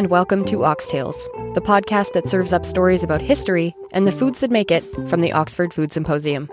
and 0.00 0.08
welcome 0.08 0.46
to 0.46 0.60
Oxtales, 0.60 1.26
the 1.52 1.60
podcast 1.60 2.14
that 2.14 2.26
serves 2.26 2.54
up 2.54 2.64
stories 2.64 3.02
about 3.02 3.20
history 3.20 3.76
and 3.92 4.06
the 4.06 4.12
foods 4.12 4.40
that 4.40 4.50
make 4.50 4.70
it 4.70 4.80
from 5.10 5.20
the 5.20 5.30
Oxford 5.30 5.74
Food 5.74 5.92
Symposium. 5.92 6.50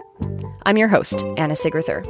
I'm 0.66 0.76
your 0.76 0.90
host, 0.90 1.24
Anna 1.38 1.54
Sigrithur. 1.54 2.04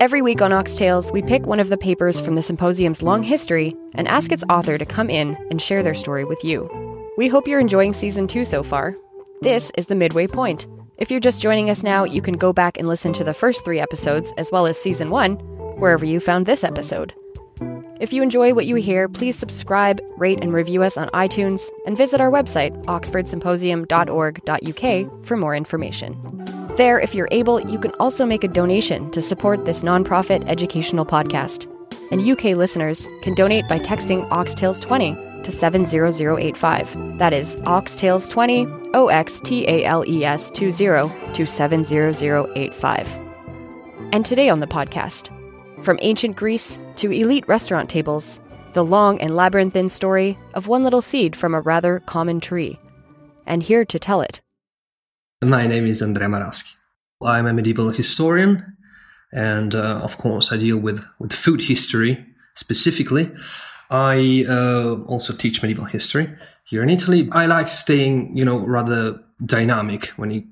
Every 0.00 0.22
week 0.22 0.40
on 0.40 0.52
Oxtales, 0.52 1.12
we 1.12 1.22
pick 1.22 1.44
one 1.44 1.58
of 1.58 1.70
the 1.70 1.76
papers 1.76 2.20
from 2.20 2.36
the 2.36 2.40
symposium's 2.40 3.02
long 3.02 3.24
history 3.24 3.74
and 3.96 4.06
ask 4.06 4.30
its 4.30 4.44
author 4.48 4.78
to 4.78 4.84
come 4.84 5.10
in 5.10 5.36
and 5.50 5.60
share 5.60 5.82
their 5.82 5.92
story 5.92 6.24
with 6.24 6.44
you. 6.44 6.70
We 7.18 7.26
hope 7.26 7.48
you're 7.48 7.58
enjoying 7.58 7.92
season 7.92 8.28
two 8.28 8.44
so 8.44 8.62
far. 8.62 8.94
This 9.40 9.72
is 9.76 9.86
the 9.86 9.96
midway 9.96 10.28
point. 10.28 10.68
If 10.98 11.10
you're 11.10 11.18
just 11.18 11.42
joining 11.42 11.68
us 11.68 11.82
now, 11.82 12.04
you 12.04 12.22
can 12.22 12.34
go 12.34 12.52
back 12.52 12.78
and 12.78 12.86
listen 12.86 13.12
to 13.14 13.24
the 13.24 13.34
first 13.34 13.64
three 13.64 13.80
episodes, 13.80 14.32
as 14.38 14.52
well 14.52 14.68
as 14.68 14.80
season 14.80 15.10
one, 15.10 15.32
wherever 15.80 16.04
you 16.04 16.20
found 16.20 16.46
this 16.46 16.62
episode. 16.62 17.12
If 17.98 18.12
you 18.12 18.22
enjoy 18.22 18.52
what 18.52 18.66
you 18.66 18.74
hear, 18.76 19.08
please 19.08 19.36
subscribe, 19.36 20.02
rate, 20.18 20.40
and 20.42 20.52
review 20.52 20.82
us 20.82 20.98
on 20.98 21.08
iTunes, 21.10 21.66
and 21.86 21.96
visit 21.96 22.20
our 22.20 22.30
website, 22.30 22.84
oxfordsymposium.org.uk, 22.84 25.26
for 25.26 25.36
more 25.36 25.56
information. 25.56 26.44
There, 26.76 27.00
if 27.00 27.14
you're 27.14 27.28
able, 27.30 27.58
you 27.60 27.78
can 27.78 27.92
also 27.92 28.26
make 28.26 28.44
a 28.44 28.48
donation 28.48 29.10
to 29.12 29.22
support 29.22 29.64
this 29.64 29.82
nonprofit 29.82 30.46
educational 30.46 31.06
podcast. 31.06 31.72
And 32.10 32.20
UK 32.20 32.56
listeners 32.56 33.08
can 33.22 33.34
donate 33.34 33.66
by 33.66 33.78
texting 33.78 34.28
Oxtales20 34.28 35.42
to 35.42 35.50
70085. 35.50 37.18
That 37.18 37.32
is 37.32 37.56
Oxtales20, 37.56 38.90
O 38.94 39.08
X 39.08 39.40
T 39.40 39.66
A 39.66 39.84
L 39.84 40.04
E 40.06 40.22
S 40.22 40.50
20 40.50 40.76
to 41.32 41.46
70085. 41.46 43.08
And 44.12 44.26
today 44.26 44.50
on 44.50 44.60
the 44.60 44.66
podcast, 44.66 45.30
from 45.82 45.98
ancient 46.02 46.36
Greece 46.36 46.78
to 46.96 47.10
elite 47.10 47.46
restaurant 47.48 47.90
tables, 47.90 48.40
the 48.72 48.84
long 48.84 49.20
and 49.20 49.34
labyrinthine 49.34 49.88
story 49.88 50.38
of 50.54 50.68
one 50.68 50.84
little 50.84 51.02
seed 51.02 51.34
from 51.34 51.54
a 51.54 51.60
rather 51.60 52.00
common 52.00 52.40
tree. 52.40 52.78
And 53.46 53.62
here 53.62 53.84
to 53.84 53.98
tell 53.98 54.20
it. 54.20 54.40
My 55.42 55.66
name 55.66 55.86
is 55.86 56.02
Andrea 56.02 56.28
Maraschi. 56.28 56.76
I'm 57.22 57.46
a 57.46 57.52
medieval 57.52 57.90
historian, 57.90 58.76
and 59.32 59.74
uh, 59.74 60.00
of 60.02 60.18
course, 60.18 60.52
I 60.52 60.56
deal 60.56 60.78
with, 60.78 61.04
with 61.18 61.32
food 61.32 61.62
history 61.62 62.24
specifically. 62.54 63.30
I 63.90 64.44
uh, 64.48 65.02
also 65.06 65.32
teach 65.32 65.62
medieval 65.62 65.84
history 65.84 66.28
here 66.64 66.82
in 66.82 66.90
Italy. 66.90 67.28
I 67.32 67.46
like 67.46 67.68
staying, 67.68 68.36
you 68.36 68.44
know, 68.44 68.58
rather 68.58 69.20
dynamic 69.44 70.06
when 70.16 70.32
it 70.32 70.44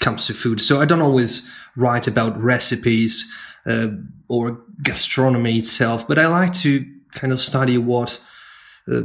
comes 0.00 0.26
to 0.26 0.34
food. 0.34 0.60
So 0.60 0.80
I 0.80 0.84
don't 0.84 1.00
always 1.00 1.48
write 1.76 2.06
about 2.06 2.38
recipes 2.40 3.24
uh, 3.64 3.88
or 4.32 4.62
gastronomy 4.82 5.58
itself, 5.58 6.08
but 6.08 6.18
I 6.18 6.26
like 6.26 6.54
to 6.64 6.86
kind 7.12 7.34
of 7.34 7.40
study 7.40 7.76
what 7.76 8.18
uh, 8.90 9.02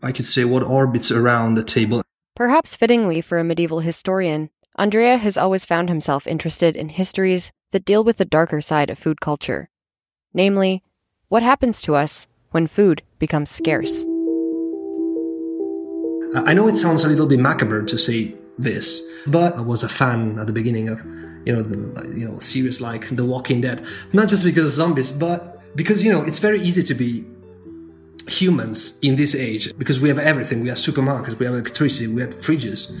I 0.00 0.12
could 0.12 0.24
say 0.24 0.44
what 0.44 0.62
orbits 0.62 1.10
around 1.10 1.54
the 1.54 1.64
table. 1.64 2.02
Perhaps 2.36 2.76
fittingly 2.76 3.20
for 3.20 3.38
a 3.38 3.44
medieval 3.44 3.80
historian, 3.80 4.48
Andrea 4.76 5.18
has 5.18 5.36
always 5.36 5.64
found 5.64 5.88
himself 5.88 6.24
interested 6.24 6.76
in 6.76 6.90
histories 6.90 7.50
that 7.72 7.84
deal 7.84 8.04
with 8.04 8.18
the 8.18 8.24
darker 8.24 8.60
side 8.60 8.90
of 8.90 8.98
food 8.98 9.20
culture. 9.20 9.70
Namely, 10.32 10.84
what 11.28 11.42
happens 11.42 11.82
to 11.82 11.96
us 11.96 12.28
when 12.52 12.68
food 12.68 13.02
becomes 13.18 13.50
scarce. 13.50 14.04
I 16.46 16.54
know 16.54 16.68
it 16.68 16.76
sounds 16.76 17.02
a 17.02 17.08
little 17.08 17.26
bit 17.26 17.40
macabre 17.40 17.84
to 17.86 17.98
say 17.98 18.36
this, 18.56 19.02
but 19.32 19.56
I 19.56 19.62
was 19.62 19.82
a 19.82 19.88
fan 19.88 20.38
at 20.38 20.46
the 20.46 20.52
beginning 20.52 20.88
of 20.88 21.02
you 21.44 21.52
know, 21.54 21.62
the, 21.62 22.18
you 22.18 22.28
know, 22.28 22.38
series 22.38 22.80
like 22.80 23.08
The 23.14 23.24
Walking 23.24 23.60
Dead. 23.60 23.84
Not 24.12 24.28
just 24.28 24.44
because 24.44 24.64
of 24.64 24.70
zombies, 24.72 25.12
but 25.12 25.60
because, 25.76 26.02
you 26.04 26.12
know, 26.12 26.22
it's 26.22 26.38
very 26.38 26.60
easy 26.60 26.82
to 26.82 26.94
be 26.94 27.24
humans 28.28 28.98
in 29.02 29.16
this 29.16 29.34
age 29.34 29.76
because 29.78 30.00
we 30.00 30.08
have 30.08 30.18
everything. 30.18 30.62
We 30.62 30.68
have 30.68 30.78
supermarkets, 30.78 31.38
we 31.38 31.46
have 31.46 31.54
electricity, 31.54 32.06
we 32.06 32.20
have 32.20 32.34
fridges. 32.34 32.96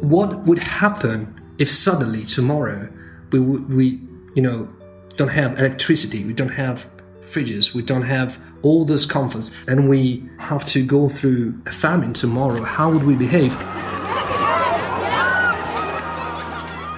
What 0.00 0.40
would 0.40 0.58
happen 0.58 1.34
if 1.58 1.70
suddenly 1.70 2.24
tomorrow 2.24 2.88
we, 3.30 3.38
we 3.40 4.00
you 4.34 4.42
know, 4.42 4.68
don't 5.16 5.28
have 5.28 5.58
electricity, 5.58 6.24
we 6.24 6.32
don't 6.32 6.50
have 6.50 6.88
fridges, 7.20 7.74
we 7.74 7.82
don't 7.82 8.02
have 8.02 8.40
all 8.62 8.84
those 8.84 9.06
comforts, 9.06 9.50
and 9.66 9.88
we 9.88 10.28
have 10.38 10.64
to 10.66 10.84
go 10.84 11.08
through 11.08 11.60
a 11.66 11.72
famine 11.72 12.12
tomorrow? 12.12 12.62
How 12.62 12.90
would 12.90 13.04
we 13.04 13.14
behave? 13.14 13.52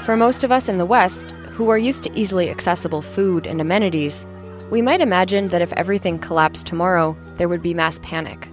For 0.04 0.18
most 0.18 0.44
of 0.44 0.52
us 0.52 0.68
in 0.68 0.76
the 0.76 0.84
West, 0.84 1.30
who 1.52 1.70
are 1.70 1.78
used 1.78 2.02
to 2.04 2.12
easily 2.12 2.50
accessible 2.50 3.00
food 3.00 3.46
and 3.46 3.58
amenities, 3.58 4.26
we 4.70 4.82
might 4.82 5.00
imagine 5.00 5.48
that 5.48 5.62
if 5.62 5.72
everything 5.72 6.18
collapsed 6.18 6.66
tomorrow, 6.66 7.16
there 7.38 7.48
would 7.48 7.62
be 7.62 7.72
mass 7.72 7.98
panic. 8.02 8.48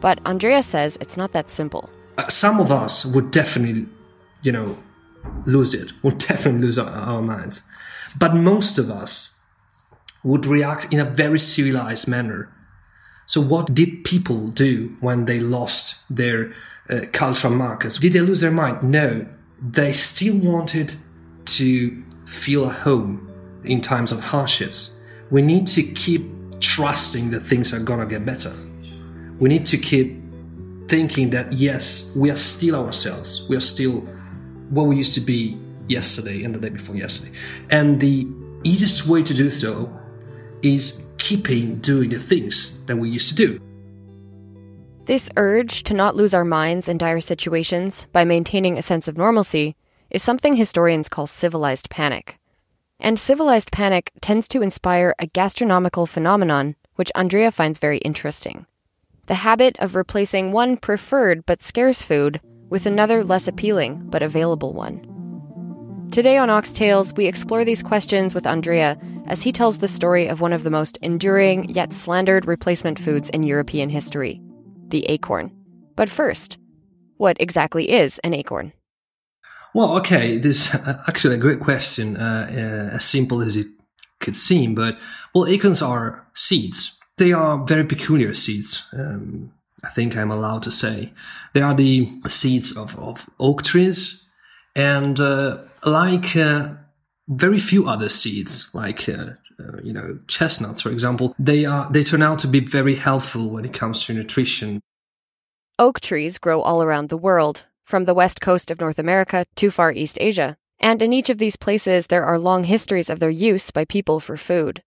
But 0.00 0.18
Andrea 0.26 0.60
says 0.60 0.98
it's 1.00 1.16
not 1.16 1.30
that 1.34 1.50
simple. 1.50 1.88
Uh, 2.18 2.26
some 2.26 2.58
of 2.58 2.72
us 2.72 3.06
would 3.06 3.30
definitely, 3.30 3.86
you 4.42 4.50
know, 4.50 4.76
lose 5.46 5.72
it, 5.72 5.92
would 6.02 6.18
definitely 6.28 6.62
lose 6.62 6.78
our, 6.78 6.90
our 6.90 7.22
minds. 7.22 7.62
But 8.18 8.34
most 8.34 8.76
of 8.76 8.90
us 8.90 9.40
would 10.24 10.46
react 10.46 10.92
in 10.92 10.98
a 10.98 11.04
very 11.04 11.38
civilized 11.38 12.08
manner. 12.08 12.52
So, 13.26 13.40
what 13.40 13.72
did 13.72 14.02
people 14.02 14.48
do 14.48 14.96
when 14.98 15.26
they 15.26 15.38
lost 15.38 16.02
their 16.10 16.52
uh, 16.90 17.02
cultural 17.12 17.54
markers? 17.54 17.98
Did 17.98 18.14
they 18.14 18.20
lose 18.20 18.40
their 18.40 18.50
mind? 18.50 18.82
No 18.82 19.28
they 19.70 19.92
still 19.92 20.36
wanted 20.36 20.94
to 21.44 22.02
feel 22.26 22.68
at 22.68 22.76
home 22.80 23.28
in 23.64 23.80
times 23.80 24.10
of 24.10 24.20
hardships. 24.20 24.96
We 25.30 25.42
need 25.42 25.66
to 25.68 25.82
keep 25.82 26.30
trusting 26.60 27.30
that 27.30 27.40
things 27.40 27.72
are 27.72 27.80
gonna 27.80 28.06
get 28.06 28.24
better. 28.26 28.52
We 29.38 29.48
need 29.48 29.66
to 29.66 29.78
keep 29.78 30.20
thinking 30.88 31.30
that 31.30 31.52
yes, 31.52 32.12
we 32.16 32.30
are 32.30 32.36
still 32.36 32.74
ourselves. 32.74 33.48
We 33.48 33.56
are 33.56 33.60
still 33.60 34.00
what 34.70 34.84
we 34.84 34.96
used 34.96 35.14
to 35.14 35.20
be 35.20 35.58
yesterday 35.88 36.44
and 36.44 36.54
the 36.54 36.60
day 36.60 36.70
before 36.70 36.96
yesterday. 36.96 37.32
And 37.70 38.00
the 38.00 38.26
easiest 38.64 39.06
way 39.06 39.22
to 39.22 39.34
do 39.34 39.50
so 39.50 39.92
is 40.62 41.06
keeping 41.18 41.76
doing 41.76 42.10
the 42.10 42.18
things 42.18 42.84
that 42.86 42.96
we 42.96 43.08
used 43.10 43.28
to 43.28 43.34
do. 43.34 43.60
This 45.04 45.30
urge 45.36 45.82
to 45.84 45.94
not 45.94 46.14
lose 46.14 46.32
our 46.32 46.44
minds 46.44 46.88
in 46.88 46.96
dire 46.96 47.20
situations 47.20 48.06
by 48.12 48.24
maintaining 48.24 48.78
a 48.78 48.82
sense 48.82 49.08
of 49.08 49.18
normalcy 49.18 49.74
is 50.10 50.22
something 50.22 50.54
historians 50.54 51.08
call 51.08 51.26
civilized 51.26 51.90
panic. 51.90 52.38
And 53.00 53.18
civilized 53.18 53.72
panic 53.72 54.12
tends 54.20 54.46
to 54.48 54.62
inspire 54.62 55.12
a 55.18 55.26
gastronomical 55.26 56.06
phenomenon 56.06 56.76
which 56.94 57.10
Andrea 57.16 57.50
finds 57.50 57.80
very 57.80 57.98
interesting 57.98 58.66
the 59.26 59.34
habit 59.34 59.76
of 59.78 59.94
replacing 59.94 60.50
one 60.52 60.76
preferred 60.76 61.46
but 61.46 61.62
scarce 61.62 62.04
food 62.04 62.40
with 62.68 62.86
another 62.86 63.24
less 63.24 63.46
appealing 63.48 64.02
but 64.10 64.22
available 64.22 64.72
one. 64.72 65.00
Today 66.10 66.36
on 66.36 66.48
Oxtales, 66.48 67.16
we 67.16 67.26
explore 67.26 67.64
these 67.64 67.84
questions 67.84 68.34
with 68.34 68.46
Andrea 68.46 68.98
as 69.26 69.42
he 69.42 69.52
tells 69.52 69.78
the 69.78 69.88
story 69.88 70.26
of 70.26 70.40
one 70.40 70.52
of 70.52 70.64
the 70.64 70.70
most 70.70 70.98
enduring 71.02 71.70
yet 71.70 71.92
slandered 71.92 72.46
replacement 72.46 72.98
foods 72.98 73.30
in 73.30 73.42
European 73.44 73.88
history 73.88 74.40
the 74.92 75.04
acorn. 75.06 75.50
But 75.96 76.08
first, 76.08 76.58
what 77.16 77.36
exactly 77.40 77.90
is 77.90 78.20
an 78.20 78.34
acorn? 78.34 78.72
Well, 79.74 79.96
okay, 79.98 80.38
this 80.38 80.72
is 80.72 80.80
actually 81.08 81.34
a 81.34 81.38
great 81.38 81.60
question, 81.60 82.16
uh, 82.16 82.46
uh, 82.48 82.94
as 82.96 83.04
simple 83.04 83.42
as 83.42 83.56
it 83.56 83.66
could 84.20 84.36
seem. 84.36 84.74
But 84.74 84.98
well, 85.34 85.46
acorns 85.46 85.82
are 85.82 86.26
seeds. 86.34 86.98
They 87.16 87.32
are 87.32 87.64
very 87.64 87.84
peculiar 87.84 88.34
seeds. 88.34 88.86
Um, 88.92 89.52
I 89.84 89.88
think 89.88 90.16
I'm 90.16 90.30
allowed 90.30 90.62
to 90.62 90.70
say 90.70 91.12
they 91.54 91.62
are 91.62 91.74
the 91.74 92.08
seeds 92.28 92.76
of, 92.76 92.96
of 92.98 93.28
oak 93.40 93.62
trees, 93.62 94.24
and 94.76 95.18
uh, 95.18 95.58
like 95.84 96.36
uh, 96.36 96.68
very 97.28 97.58
few 97.58 97.88
other 97.88 98.08
seeds, 98.08 98.70
like 98.74 99.08
uh, 99.62 99.78
you 99.82 99.92
know, 99.92 100.18
chestnuts, 100.26 100.80
for 100.80 100.90
example, 100.90 101.34
they 101.38 101.64
are 101.64 101.90
they 101.90 102.04
turn 102.04 102.22
out 102.22 102.38
to 102.40 102.48
be 102.48 102.60
very 102.60 102.94
helpful 102.94 103.50
when 103.50 103.64
it 103.64 103.72
comes 103.72 104.04
to 104.04 104.14
nutrition. 104.14 104.80
Oak 105.78 106.00
trees 106.00 106.38
grow 106.38 106.60
all 106.60 106.82
around 106.82 107.08
the 107.08 107.16
world, 107.16 107.64
from 107.84 108.04
the 108.04 108.14
west 108.14 108.40
coast 108.40 108.70
of 108.70 108.80
North 108.80 108.98
America 108.98 109.46
to 109.56 109.70
Far 109.70 109.92
East 109.92 110.18
Asia, 110.20 110.56
and 110.80 111.02
in 111.02 111.12
each 111.12 111.30
of 111.30 111.38
these 111.38 111.56
places 111.56 112.06
there 112.06 112.24
are 112.24 112.38
long 112.38 112.64
histories 112.64 113.10
of 113.10 113.20
their 113.20 113.30
use 113.30 113.70
by 113.70 113.84
people 113.84 114.20
for 114.20 114.36
food. 114.36 114.82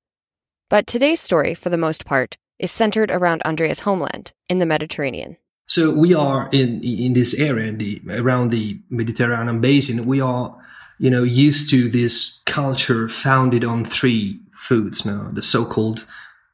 But 0.69 0.87
today's 0.87 1.21
story, 1.21 1.53
for 1.53 1.69
the 1.69 1.77
most 1.77 2.05
part, 2.05 2.37
is 2.57 2.71
centered 2.71 3.11
around 3.11 3.41
Andrea's 3.45 3.81
homeland 3.81 4.33
in 4.49 4.59
the 4.59 4.65
Mediterranean. 4.65 5.37
So 5.67 5.91
we 5.91 6.13
are 6.13 6.49
in 6.51 6.83
in 6.83 7.13
this 7.13 7.33
area, 7.33 7.71
the 7.71 8.01
around 8.09 8.51
the 8.51 8.79
Mediterranean 8.89 9.61
basin. 9.61 10.05
We 10.05 10.21
are, 10.21 10.57
you 10.99 11.09
know, 11.09 11.23
used 11.23 11.69
to 11.71 11.89
this 11.89 12.41
culture 12.45 13.07
founded 13.07 13.63
on 13.63 13.83
three 13.83 14.39
foods 14.67 15.05
now, 15.05 15.29
the 15.31 15.41
so-called 15.41 16.05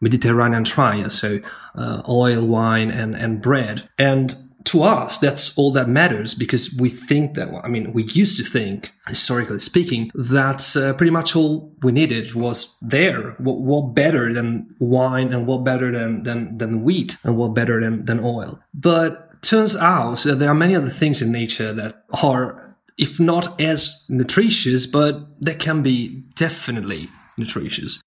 Mediterranean 0.02 0.64
triad, 0.64 1.14
so 1.14 1.40
uh, 1.76 2.02
oil, 2.10 2.46
wine, 2.46 2.92
and, 2.92 3.16
and 3.16 3.42
bread. 3.42 3.88
And 3.98 4.36
to 4.66 4.84
us, 4.84 5.18
that's 5.18 5.58
all 5.58 5.72
that 5.72 5.90
matters 5.90 6.36
because 6.36 6.74
we 6.74 6.90
think 6.90 7.36
that, 7.36 7.50
I 7.64 7.68
mean, 7.68 7.94
we 7.94 8.04
used 8.04 8.38
to 8.38 8.44
think, 8.44 8.92
historically 9.08 9.60
speaking, 9.60 10.12
that 10.14 10.76
uh, 10.76 10.94
pretty 10.94 11.12
much 11.12 11.36
all 11.36 11.74
we 11.82 11.92
needed 11.92 12.34
was 12.34 12.76
there. 12.82 13.32
What, 13.40 13.60
what, 13.60 13.96
better 13.96 14.34
than 14.34 14.76
wine 14.80 15.34
and 15.34 15.48
what 15.48 15.64
better 15.64 15.92
than, 15.92 16.24
than, 16.24 16.58
than 16.58 16.84
wheat 16.84 17.18
and 17.24 17.38
what 17.38 17.54
better 17.54 17.80
than, 17.80 18.06
than 18.06 18.20
oil? 18.20 18.60
But 18.74 19.42
turns 19.42 19.76
out 19.76 20.20
that 20.20 20.36
there 20.36 20.50
are 20.50 20.56
many 20.56 20.76
other 20.76 20.90
things 20.90 21.22
in 21.22 21.32
nature 21.32 21.74
that 21.74 22.04
are, 22.24 22.76
if 22.98 23.20
not 23.20 23.60
as 23.60 24.06
nutritious, 24.10 24.86
but 24.86 25.42
they 25.44 25.56
can 25.56 25.82
be 25.82 26.24
definitely 26.36 27.10
nutritious. 27.42 28.02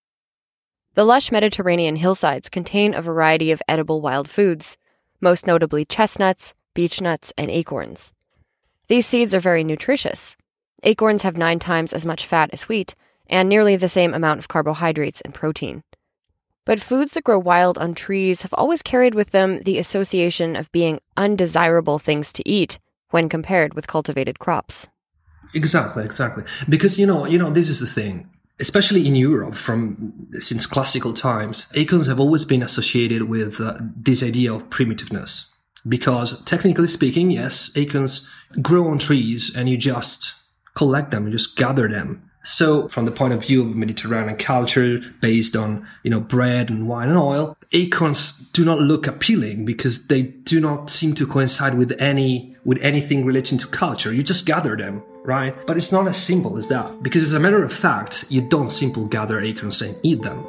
The 0.94 1.04
lush 1.04 1.30
Mediterranean 1.30 1.96
hillsides 1.96 2.48
contain 2.48 2.94
a 2.94 3.02
variety 3.02 3.50
of 3.50 3.62
edible 3.68 4.00
wild 4.00 4.30
foods 4.30 4.78
most 5.20 5.46
notably 5.46 5.84
chestnuts, 5.84 6.54
beechnuts, 6.74 7.32
and 7.36 7.50
acorns. 7.50 8.12
These 8.88 9.06
seeds 9.06 9.34
are 9.34 9.40
very 9.40 9.64
nutritious. 9.64 10.36
Acorns 10.82 11.22
have 11.22 11.36
nine 11.36 11.58
times 11.58 11.92
as 11.92 12.04
much 12.04 12.26
fat 12.26 12.50
as 12.52 12.68
wheat, 12.68 12.94
and 13.26 13.48
nearly 13.48 13.74
the 13.74 13.88
same 13.88 14.12
amount 14.12 14.38
of 14.38 14.48
carbohydrates 14.48 15.22
and 15.22 15.32
protein. 15.32 15.82
But 16.66 16.80
foods 16.80 17.12
that 17.12 17.24
grow 17.24 17.38
wild 17.38 17.78
on 17.78 17.94
trees 17.94 18.42
have 18.42 18.54
always 18.54 18.82
carried 18.82 19.14
with 19.14 19.30
them 19.30 19.62
the 19.62 19.78
association 19.78 20.56
of 20.56 20.72
being 20.72 21.00
undesirable 21.16 21.98
things 21.98 22.32
to 22.34 22.48
eat 22.48 22.78
when 23.10 23.28
compared 23.28 23.74
with 23.74 23.86
cultivated 23.86 24.38
crops. 24.38 24.88
Exactly, 25.54 26.04
exactly. 26.04 26.44
Because 26.68 26.98
you 26.98 27.06
know, 27.06 27.26
you 27.26 27.38
know, 27.38 27.50
this 27.50 27.70
is 27.70 27.80
the 27.80 27.86
thing 27.86 28.28
especially 28.60 29.06
in 29.06 29.14
Europe 29.14 29.54
from 29.54 30.28
since 30.38 30.66
classical 30.66 31.12
times, 31.12 31.70
acorns 31.74 32.06
have 32.06 32.20
always 32.20 32.44
been 32.44 32.62
associated 32.62 33.24
with 33.24 33.60
uh, 33.60 33.78
this 33.96 34.22
idea 34.22 34.52
of 34.52 34.70
primitiveness. 34.70 35.50
Because 35.86 36.42
technically 36.44 36.86
speaking, 36.86 37.30
yes, 37.30 37.70
acorns 37.76 38.30
grow 38.62 38.88
on 38.88 38.98
trees 38.98 39.54
and 39.54 39.68
you 39.68 39.76
just 39.76 40.34
collect 40.74 41.10
them, 41.10 41.26
you 41.26 41.32
just 41.32 41.56
gather 41.56 41.88
them. 41.88 42.30
So 42.42 42.88
from 42.88 43.06
the 43.06 43.10
point 43.10 43.32
of 43.32 43.42
view 43.42 43.62
of 43.62 43.74
Mediterranean 43.74 44.36
culture 44.36 45.00
based 45.20 45.56
on, 45.56 45.86
you 46.02 46.10
know, 46.10 46.20
bread 46.20 46.68
and 46.68 46.86
wine 46.86 47.08
and 47.08 47.18
oil, 47.18 47.56
acorns 47.72 48.32
do 48.52 48.64
not 48.64 48.80
look 48.80 49.06
appealing 49.06 49.64
because 49.64 50.08
they 50.08 50.22
do 50.22 50.60
not 50.60 50.90
seem 50.90 51.14
to 51.14 51.26
coincide 51.26 51.76
with 51.76 51.92
any, 51.98 52.54
with 52.64 52.78
anything 52.82 53.24
relating 53.24 53.56
to 53.58 53.66
culture. 53.66 54.12
You 54.12 54.22
just 54.22 54.46
gather 54.46 54.76
them 54.76 55.02
right? 55.24 55.54
But 55.66 55.76
it's 55.76 55.92
not 55.92 56.06
as 56.06 56.22
simple 56.22 56.56
as 56.58 56.68
that, 56.68 57.02
because 57.02 57.22
as 57.22 57.32
a 57.32 57.40
matter 57.40 57.64
of 57.64 57.72
fact, 57.72 58.26
you 58.28 58.42
don't 58.42 58.70
simply 58.70 59.08
gather 59.08 59.40
acorns 59.40 59.82
and 59.82 59.98
eat 60.02 60.22
them. 60.22 60.46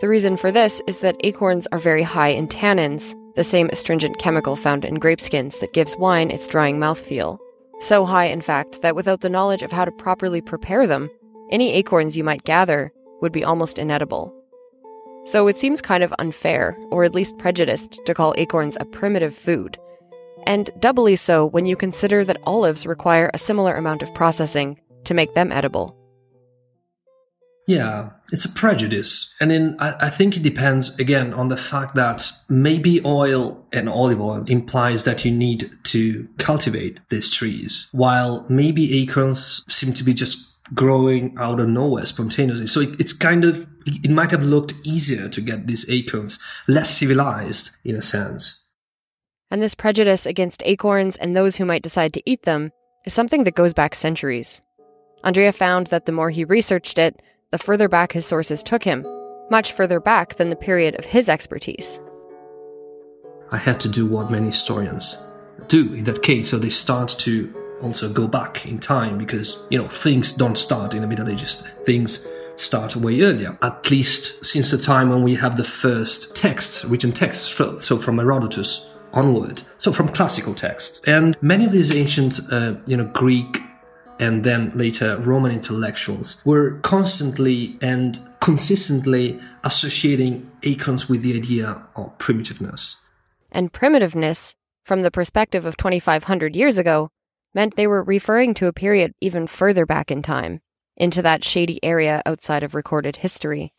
The 0.00 0.08
reason 0.08 0.36
for 0.36 0.52
this 0.52 0.82
is 0.86 0.98
that 0.98 1.16
acorns 1.20 1.66
are 1.72 1.78
very 1.78 2.02
high 2.02 2.28
in 2.28 2.48
tannins, 2.48 3.14
the 3.34 3.44
same 3.44 3.70
astringent 3.70 4.18
chemical 4.18 4.56
found 4.56 4.84
in 4.84 4.96
grape 4.96 5.20
skins 5.20 5.58
that 5.58 5.72
gives 5.72 5.96
wine 5.96 6.30
its 6.30 6.48
drying 6.48 6.78
mouthfeel. 6.78 7.38
So 7.80 8.04
high, 8.04 8.26
in 8.26 8.40
fact, 8.40 8.82
that 8.82 8.96
without 8.96 9.20
the 9.20 9.30
knowledge 9.30 9.62
of 9.62 9.72
how 9.72 9.84
to 9.84 9.92
properly 9.92 10.40
prepare 10.40 10.86
them, 10.86 11.10
any 11.50 11.72
acorns 11.72 12.16
you 12.16 12.24
might 12.24 12.44
gather 12.44 12.92
would 13.22 13.32
be 13.32 13.44
almost 13.44 13.78
inedible. 13.78 14.34
So 15.24 15.48
it 15.48 15.56
seems 15.56 15.80
kind 15.80 16.04
of 16.04 16.14
unfair, 16.18 16.76
or 16.90 17.04
at 17.04 17.14
least 17.14 17.38
prejudiced, 17.38 18.00
to 18.06 18.14
call 18.14 18.34
acorns 18.36 18.76
a 18.78 18.84
primitive 18.84 19.34
food 19.34 19.78
and 20.46 20.70
doubly 20.78 21.16
so 21.16 21.46
when 21.46 21.66
you 21.66 21.76
consider 21.76 22.24
that 22.24 22.40
olives 22.44 22.86
require 22.86 23.30
a 23.32 23.38
similar 23.38 23.74
amount 23.74 24.02
of 24.02 24.14
processing 24.14 24.80
to 25.04 25.14
make 25.14 25.34
them 25.34 25.52
edible. 25.52 25.96
Yeah, 27.66 28.10
it's 28.30 28.44
a 28.44 28.52
prejudice. 28.52 29.34
And 29.40 29.50
in, 29.50 29.76
I, 29.80 30.06
I, 30.06 30.08
think 30.08 30.36
it 30.36 30.44
depends 30.44 30.96
again 31.00 31.34
on 31.34 31.48
the 31.48 31.56
fact 31.56 31.96
that 31.96 32.30
maybe 32.48 33.04
oil 33.04 33.66
and 33.72 33.88
olive 33.88 34.20
oil 34.20 34.44
implies 34.46 35.04
that 35.04 35.24
you 35.24 35.32
need 35.32 35.70
to 35.84 36.28
cultivate 36.38 37.00
these 37.08 37.28
trees, 37.28 37.88
while 37.90 38.46
maybe 38.48 39.02
acorns 39.02 39.64
seem 39.68 39.92
to 39.94 40.04
be 40.04 40.14
just 40.14 40.56
growing 40.74 41.34
out 41.38 41.58
of 41.58 41.68
nowhere 41.68 42.06
spontaneously. 42.06 42.68
So 42.68 42.80
it, 42.82 43.00
it's 43.00 43.12
kind 43.12 43.44
of, 43.44 43.66
it 43.84 44.10
might 44.10 44.30
have 44.30 44.44
looked 44.44 44.74
easier 44.84 45.28
to 45.28 45.40
get 45.40 45.66
these 45.66 45.90
acorns, 45.90 46.38
less 46.68 46.96
civilized 46.96 47.76
in 47.84 47.96
a 47.96 48.02
sense. 48.02 48.62
And 49.50 49.62
this 49.62 49.74
prejudice 49.74 50.26
against 50.26 50.62
acorns 50.64 51.16
and 51.16 51.36
those 51.36 51.56
who 51.56 51.64
might 51.64 51.82
decide 51.82 52.12
to 52.14 52.22
eat 52.26 52.42
them 52.42 52.72
is 53.04 53.14
something 53.14 53.44
that 53.44 53.54
goes 53.54 53.72
back 53.72 53.94
centuries. 53.94 54.60
Andrea 55.22 55.52
found 55.52 55.86
that 55.88 56.06
the 56.06 56.12
more 56.12 56.30
he 56.30 56.44
researched 56.44 56.98
it, 56.98 57.22
the 57.52 57.58
further 57.58 57.88
back 57.88 58.12
his 58.12 58.26
sources 58.26 58.62
took 58.62 58.82
him, 58.82 59.06
much 59.50 59.72
further 59.72 60.00
back 60.00 60.34
than 60.34 60.50
the 60.50 60.56
period 60.56 60.98
of 60.98 61.04
his 61.04 61.28
expertise. 61.28 62.00
I 63.52 63.58
had 63.58 63.78
to 63.80 63.88
do 63.88 64.06
what 64.06 64.32
many 64.32 64.46
historians 64.46 65.28
do 65.68 65.92
in 65.94 66.04
that 66.04 66.22
case, 66.22 66.50
so 66.50 66.58
they 66.58 66.70
start 66.70 67.14
to 67.18 67.54
also 67.82 68.12
go 68.12 68.26
back 68.26 68.66
in 68.66 68.80
time 68.80 69.16
because, 69.16 69.64
you 69.70 69.78
know, 69.78 69.86
things 69.86 70.32
don't 70.32 70.58
start 70.58 70.92
in 70.92 71.02
the 71.02 71.06
Middle 71.06 71.28
Ages. 71.28 71.62
Things 71.84 72.26
start 72.56 72.96
way 72.96 73.20
earlier, 73.20 73.56
at 73.62 73.88
least 73.90 74.44
since 74.44 74.72
the 74.72 74.78
time 74.78 75.10
when 75.10 75.22
we 75.22 75.36
have 75.36 75.56
the 75.56 75.64
first 75.64 76.34
texts, 76.34 76.84
written 76.84 77.12
texts, 77.12 77.48
so 77.78 77.96
from 77.96 78.18
Herodotus 78.18 78.90
onward. 79.16 79.62
So 79.78 79.92
from 79.92 80.08
classical 80.08 80.54
texts. 80.54 81.00
And 81.06 81.36
many 81.42 81.64
of 81.64 81.72
these 81.72 81.94
ancient, 81.94 82.38
uh, 82.52 82.74
you 82.86 82.96
know, 82.96 83.06
Greek 83.06 83.62
and 84.18 84.44
then 84.44 84.70
later 84.74 85.16
Roman 85.18 85.52
intellectuals 85.52 86.40
were 86.44 86.78
constantly 86.80 87.78
and 87.82 88.18
consistently 88.40 89.40
associating 89.64 90.50
acorns 90.62 91.08
with 91.08 91.22
the 91.22 91.36
idea 91.36 91.82
of 91.96 92.16
primitiveness. 92.18 92.96
And 93.50 93.72
primitiveness, 93.72 94.54
from 94.84 95.00
the 95.00 95.10
perspective 95.10 95.66
of 95.66 95.76
2,500 95.76 96.54
years 96.54 96.78
ago, 96.78 97.10
meant 97.54 97.76
they 97.76 97.86
were 97.86 98.02
referring 98.02 98.54
to 98.54 98.66
a 98.66 98.72
period 98.72 99.12
even 99.20 99.46
further 99.46 99.86
back 99.86 100.10
in 100.10 100.22
time, 100.22 100.60
into 100.96 101.22
that 101.22 101.42
shady 101.42 101.82
area 101.82 102.22
outside 102.26 102.62
of 102.62 102.74
recorded 102.74 103.16
history. 103.16 103.72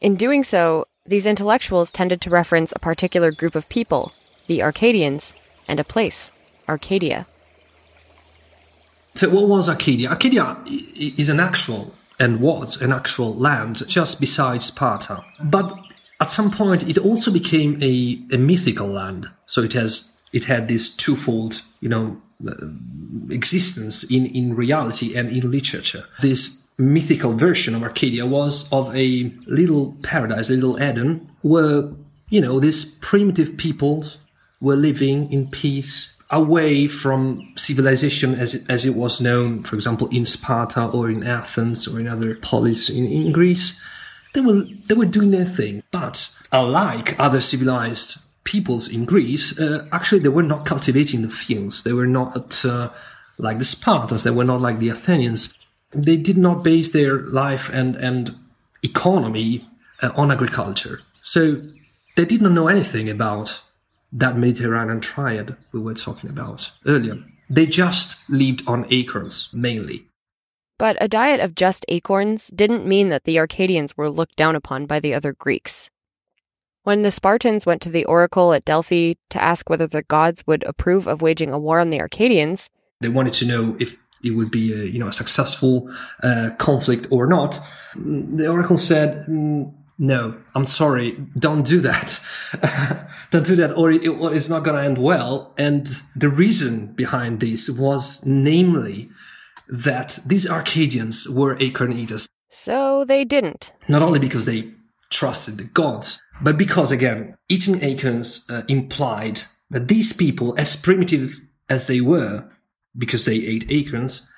In 0.00 0.16
doing 0.16 0.44
so, 0.44 0.84
these 1.06 1.26
intellectuals 1.26 1.90
tended 1.90 2.20
to 2.22 2.30
reference 2.30 2.72
a 2.72 2.78
particular 2.78 3.30
group 3.30 3.54
of 3.54 3.68
people 3.68 4.12
the 4.46 4.62
Arcadians, 4.62 5.34
and 5.66 5.80
a 5.80 5.84
place, 5.84 6.30
Arcadia. 6.68 7.26
So, 9.14 9.30
what 9.30 9.48
was 9.48 9.68
Arcadia? 9.68 10.10
Arcadia 10.10 10.56
is 10.66 11.28
an 11.28 11.40
actual 11.40 11.94
and 12.18 12.40
was 12.40 12.80
an 12.80 12.92
actual 12.92 13.34
land 13.34 13.86
just 13.88 14.20
beside 14.20 14.62
Sparta. 14.62 15.20
But 15.42 15.76
at 16.20 16.30
some 16.30 16.50
point, 16.50 16.88
it 16.88 16.98
also 16.98 17.32
became 17.32 17.78
a, 17.82 18.18
a 18.32 18.38
mythical 18.38 18.88
land. 18.88 19.30
So 19.46 19.62
it 19.62 19.72
has 19.72 20.18
it 20.32 20.44
had 20.44 20.68
this 20.68 20.94
twofold, 20.94 21.62
you 21.80 21.88
know, 21.88 22.20
uh, 22.46 22.52
existence 23.30 24.04
in 24.04 24.26
in 24.26 24.54
reality 24.54 25.16
and 25.16 25.28
in 25.28 25.50
literature. 25.50 26.04
This 26.20 26.66
mythical 26.76 27.32
version 27.34 27.74
of 27.74 27.82
Arcadia 27.82 28.26
was 28.26 28.70
of 28.72 28.94
a 28.96 29.30
little 29.46 29.96
paradise, 30.02 30.48
a 30.50 30.52
little 30.52 30.76
Eden, 30.82 31.30
where 31.42 31.90
you 32.30 32.40
know 32.40 32.58
these 32.60 32.84
primitive 32.84 33.56
peoples 33.56 34.18
were 34.64 34.76
living 34.76 35.30
in 35.30 35.48
peace 35.48 36.16
away 36.30 36.88
from 36.88 37.52
civilization 37.56 38.34
as 38.34 38.54
it, 38.54 38.68
as 38.68 38.84
it 38.84 38.94
was 38.94 39.20
known, 39.20 39.62
for 39.62 39.76
example, 39.76 40.08
in 40.08 40.26
Sparta 40.26 40.86
or 40.86 41.10
in 41.10 41.24
Athens 41.24 41.86
or 41.86 42.00
in 42.00 42.08
other 42.08 42.34
polis 42.36 42.88
in, 42.90 43.04
in 43.06 43.30
Greece. 43.30 43.80
They 44.32 44.40
were, 44.40 44.64
they 44.86 44.94
were 44.94 45.04
doing 45.04 45.30
their 45.30 45.44
thing. 45.44 45.82
But 45.90 46.34
unlike 46.50 47.18
other 47.20 47.40
civilized 47.40 48.18
peoples 48.42 48.88
in 48.88 49.04
Greece, 49.04 49.58
uh, 49.60 49.86
actually 49.92 50.20
they 50.20 50.28
were 50.28 50.42
not 50.42 50.66
cultivating 50.66 51.22
the 51.22 51.28
fields. 51.28 51.82
They 51.82 51.92
were 51.92 52.06
not 52.06 52.64
uh, 52.64 52.90
like 53.38 53.58
the 53.58 53.64
Spartans. 53.64 54.22
They 54.22 54.30
were 54.30 54.44
not 54.44 54.60
like 54.60 54.78
the 54.80 54.88
Athenians. 54.88 55.52
They 55.92 56.16
did 56.16 56.38
not 56.38 56.64
base 56.64 56.90
their 56.90 57.18
life 57.18 57.70
and, 57.72 57.94
and 57.96 58.34
economy 58.82 59.68
uh, 60.02 60.10
on 60.16 60.32
agriculture. 60.32 61.02
So 61.22 61.62
they 62.16 62.24
did 62.24 62.42
not 62.42 62.52
know 62.52 62.68
anything 62.68 63.08
about 63.08 63.62
that 64.14 64.38
Mediterranean 64.38 65.00
triad 65.00 65.56
we 65.72 65.80
were 65.80 65.94
talking 65.94 66.30
about 66.30 66.70
earlier. 66.86 67.18
They 67.50 67.66
just 67.66 68.18
lived 68.30 68.62
on 68.66 68.86
acorns 68.90 69.48
mainly. 69.52 70.06
But 70.78 70.96
a 71.00 71.08
diet 71.08 71.40
of 71.40 71.54
just 71.54 71.84
acorns 71.88 72.48
didn't 72.48 72.86
mean 72.86 73.08
that 73.10 73.24
the 73.24 73.38
Arcadians 73.38 73.96
were 73.96 74.10
looked 74.10 74.36
down 74.36 74.56
upon 74.56 74.86
by 74.86 74.98
the 74.98 75.14
other 75.14 75.32
Greeks. 75.32 75.90
When 76.82 77.02
the 77.02 77.10
Spartans 77.10 77.64
went 77.64 77.80
to 77.82 77.90
the 77.90 78.04
oracle 78.04 78.52
at 78.52 78.64
Delphi 78.64 79.14
to 79.30 79.42
ask 79.42 79.70
whether 79.70 79.86
the 79.86 80.02
gods 80.02 80.44
would 80.46 80.62
approve 80.64 81.06
of 81.06 81.22
waging 81.22 81.52
a 81.52 81.58
war 81.58 81.80
on 81.80 81.90
the 81.90 82.00
Arcadians, 82.00 82.70
they 83.00 83.08
wanted 83.08 83.32
to 83.34 83.46
know 83.46 83.76
if 83.78 83.98
it 84.22 84.30
would 84.30 84.50
be 84.50 84.72
a, 84.72 84.84
you 84.84 84.98
know 84.98 85.08
a 85.08 85.12
successful 85.12 85.90
uh, 86.22 86.50
conflict 86.58 87.06
or 87.10 87.26
not. 87.26 87.58
The 87.94 88.48
oracle 88.48 88.78
said, 88.78 89.26
mm, 89.26 89.72
no, 89.98 90.36
I'm 90.54 90.66
sorry. 90.66 91.12
Don't 91.38 91.64
do 91.64 91.80
that. 91.80 92.20
don't 93.30 93.46
do 93.46 93.56
that, 93.56 93.76
or, 93.76 93.90
it, 93.92 94.02
it's 94.04 94.48
not 94.48 94.64
going 94.64 94.76
to 94.76 94.82
end 94.82 94.98
well. 94.98 95.54
And 95.56 95.86
the 96.16 96.28
reason 96.28 96.92
behind 96.94 97.40
this 97.40 97.70
was 97.70 98.24
namely 98.26 99.08
that 99.68 100.18
these 100.26 100.46
Arcadians 100.46 101.28
were 101.28 101.56
acorn 101.60 101.92
eaters. 101.92 102.28
So 102.50 103.04
they 103.04 103.24
didn't. 103.24 103.72
Not 103.88 104.02
only 104.02 104.18
because 104.18 104.46
they 104.46 104.72
trusted 105.10 105.58
the 105.58 105.64
gods, 105.64 106.20
but 106.40 106.58
because, 106.58 106.90
again, 106.90 107.36
eating 107.48 107.82
acorns 107.82 108.48
uh, 108.50 108.62
implied 108.68 109.42
that 109.70 109.88
these 109.88 110.12
people, 110.12 110.54
as 110.58 110.76
primitive 110.76 111.40
as 111.68 111.86
they 111.86 112.00
were, 112.00 112.50
because 112.96 113.24
they 113.24 113.36
ate 113.36 113.70
acorns, 113.70 114.28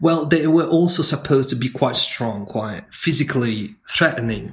well, 0.00 0.26
they 0.26 0.46
were 0.46 0.66
also 0.66 1.02
supposed 1.02 1.50
to 1.50 1.56
be 1.56 1.68
quite 1.68 1.96
strong, 1.96 2.46
quite 2.46 2.92
physically 2.92 3.76
threatening. 3.88 4.52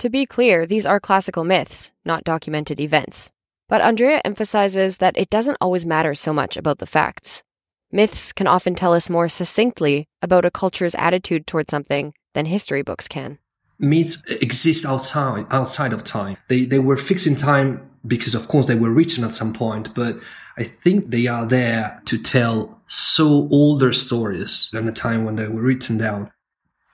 To 0.00 0.10
be 0.10 0.26
clear, 0.26 0.66
these 0.66 0.84
are 0.84 1.00
classical 1.00 1.42
myths, 1.42 1.90
not 2.04 2.22
documented 2.22 2.80
events. 2.80 3.32
But 3.68 3.80
Andrea 3.80 4.20
emphasizes 4.24 4.98
that 4.98 5.16
it 5.16 5.30
doesn't 5.30 5.56
always 5.60 5.86
matter 5.86 6.14
so 6.14 6.34
much 6.34 6.58
about 6.58 6.78
the 6.78 6.86
facts. 6.86 7.42
Myths 7.90 8.32
can 8.32 8.46
often 8.46 8.74
tell 8.74 8.92
us 8.92 9.08
more 9.08 9.28
succinctly 9.28 10.06
about 10.20 10.44
a 10.44 10.50
culture's 10.50 10.94
attitude 10.96 11.46
toward 11.46 11.70
something 11.70 12.12
than 12.34 12.46
history 12.46 12.82
books 12.82 13.08
can. 13.08 13.38
Myths 13.78 14.22
exist 14.30 14.84
outside 14.84 15.46
outside 15.50 15.92
of 15.92 16.04
time. 16.04 16.36
They 16.48 16.64
they 16.66 16.78
were 16.78 16.96
fixed 16.96 17.26
in 17.26 17.34
time 17.34 17.90
because 18.06 18.34
of 18.34 18.48
course 18.48 18.66
they 18.66 18.74
were 18.74 18.92
written 18.92 19.24
at 19.24 19.34
some 19.34 19.52
point, 19.52 19.94
but 19.94 20.18
I 20.58 20.64
think 20.64 21.10
they 21.10 21.26
are 21.26 21.46
there 21.46 22.00
to 22.06 22.18
tell 22.18 22.80
so 22.86 23.48
older 23.50 23.92
stories 23.92 24.70
than 24.72 24.86
the 24.86 24.92
time 24.92 25.24
when 25.24 25.34
they 25.36 25.48
were 25.48 25.62
written 25.62 25.98
down. 25.98 26.30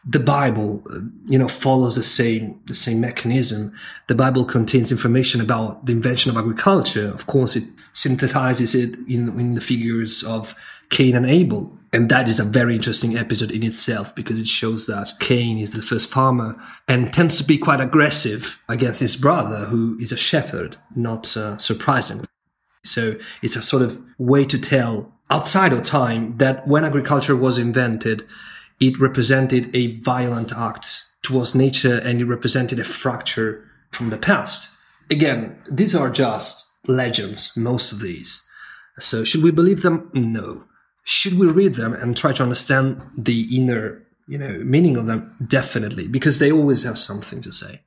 The 0.04 0.18
Bible, 0.18 0.82
you 1.26 1.38
know, 1.38 1.48
follows 1.48 1.94
the 1.94 2.02
same 2.02 2.60
the 2.66 2.74
same 2.74 3.00
mechanism. 3.00 3.72
The 4.08 4.16
Bible 4.16 4.44
contains 4.44 4.90
information 4.90 5.40
about 5.40 5.86
the 5.86 5.92
invention 5.92 6.30
of 6.30 6.36
agriculture. 6.36 7.06
Of 7.06 7.26
course, 7.26 7.54
it 7.54 7.64
synthesizes 7.92 8.74
it 8.74 8.96
in 9.08 9.28
in 9.38 9.54
the 9.54 9.60
figures 9.60 10.24
of 10.24 10.56
Cain 10.90 11.16
and 11.16 11.26
Abel. 11.26 11.72
And 11.92 12.08
that 12.08 12.28
is 12.28 12.40
a 12.40 12.44
very 12.44 12.74
interesting 12.74 13.16
episode 13.18 13.50
in 13.50 13.64
itself 13.64 14.14
because 14.14 14.40
it 14.40 14.48
shows 14.48 14.86
that 14.86 15.12
Cain 15.20 15.58
is 15.58 15.72
the 15.72 15.82
first 15.82 16.10
farmer 16.10 16.56
and 16.88 17.12
tends 17.12 17.36
to 17.38 17.44
be 17.44 17.58
quite 17.58 17.80
aggressive 17.80 18.62
against 18.68 19.00
his 19.00 19.16
brother, 19.16 19.66
who 19.66 19.98
is 19.98 20.10
a 20.10 20.16
shepherd, 20.16 20.76
not 20.96 21.36
uh, 21.36 21.56
surprisingly. 21.58 22.26
So 22.84 23.16
it's 23.42 23.56
a 23.56 23.62
sort 23.62 23.82
of 23.82 24.02
way 24.18 24.44
to 24.46 24.58
tell 24.58 25.12
outside 25.30 25.72
of 25.72 25.82
time 25.82 26.36
that 26.38 26.66
when 26.66 26.84
agriculture 26.84 27.36
was 27.36 27.58
invented, 27.58 28.24
it 28.86 29.00
represented 29.00 29.74
a 29.74 29.98
violent 30.00 30.52
act 30.52 31.04
towards 31.22 31.54
nature 31.54 31.98
and 31.98 32.20
it 32.20 32.26
represented 32.26 32.78
a 32.78 32.84
fracture 32.84 33.64
from 33.90 34.10
the 34.10 34.18
past. 34.18 34.70
Again, 35.10 35.58
these 35.70 35.94
are 35.94 36.10
just 36.10 36.78
legends, 36.86 37.56
most 37.56 37.92
of 37.92 38.00
these. 38.00 38.46
So 38.98 39.24
should 39.24 39.42
we 39.42 39.50
believe 39.50 39.82
them? 39.82 40.10
No 40.12 40.64
should 41.04 41.38
we 41.38 41.46
read 41.46 41.74
them 41.74 41.92
and 41.94 42.16
try 42.16 42.32
to 42.32 42.42
understand 42.42 43.02
the 43.16 43.56
inner 43.56 44.02
you 44.28 44.38
know 44.38 44.60
meaning 44.64 44.96
of 44.96 45.06
them 45.06 45.30
definitely 45.48 46.06
because 46.06 46.38
they 46.38 46.52
always 46.52 46.84
have 46.84 46.98
something 46.98 47.40
to 47.40 47.50
say 47.50 47.80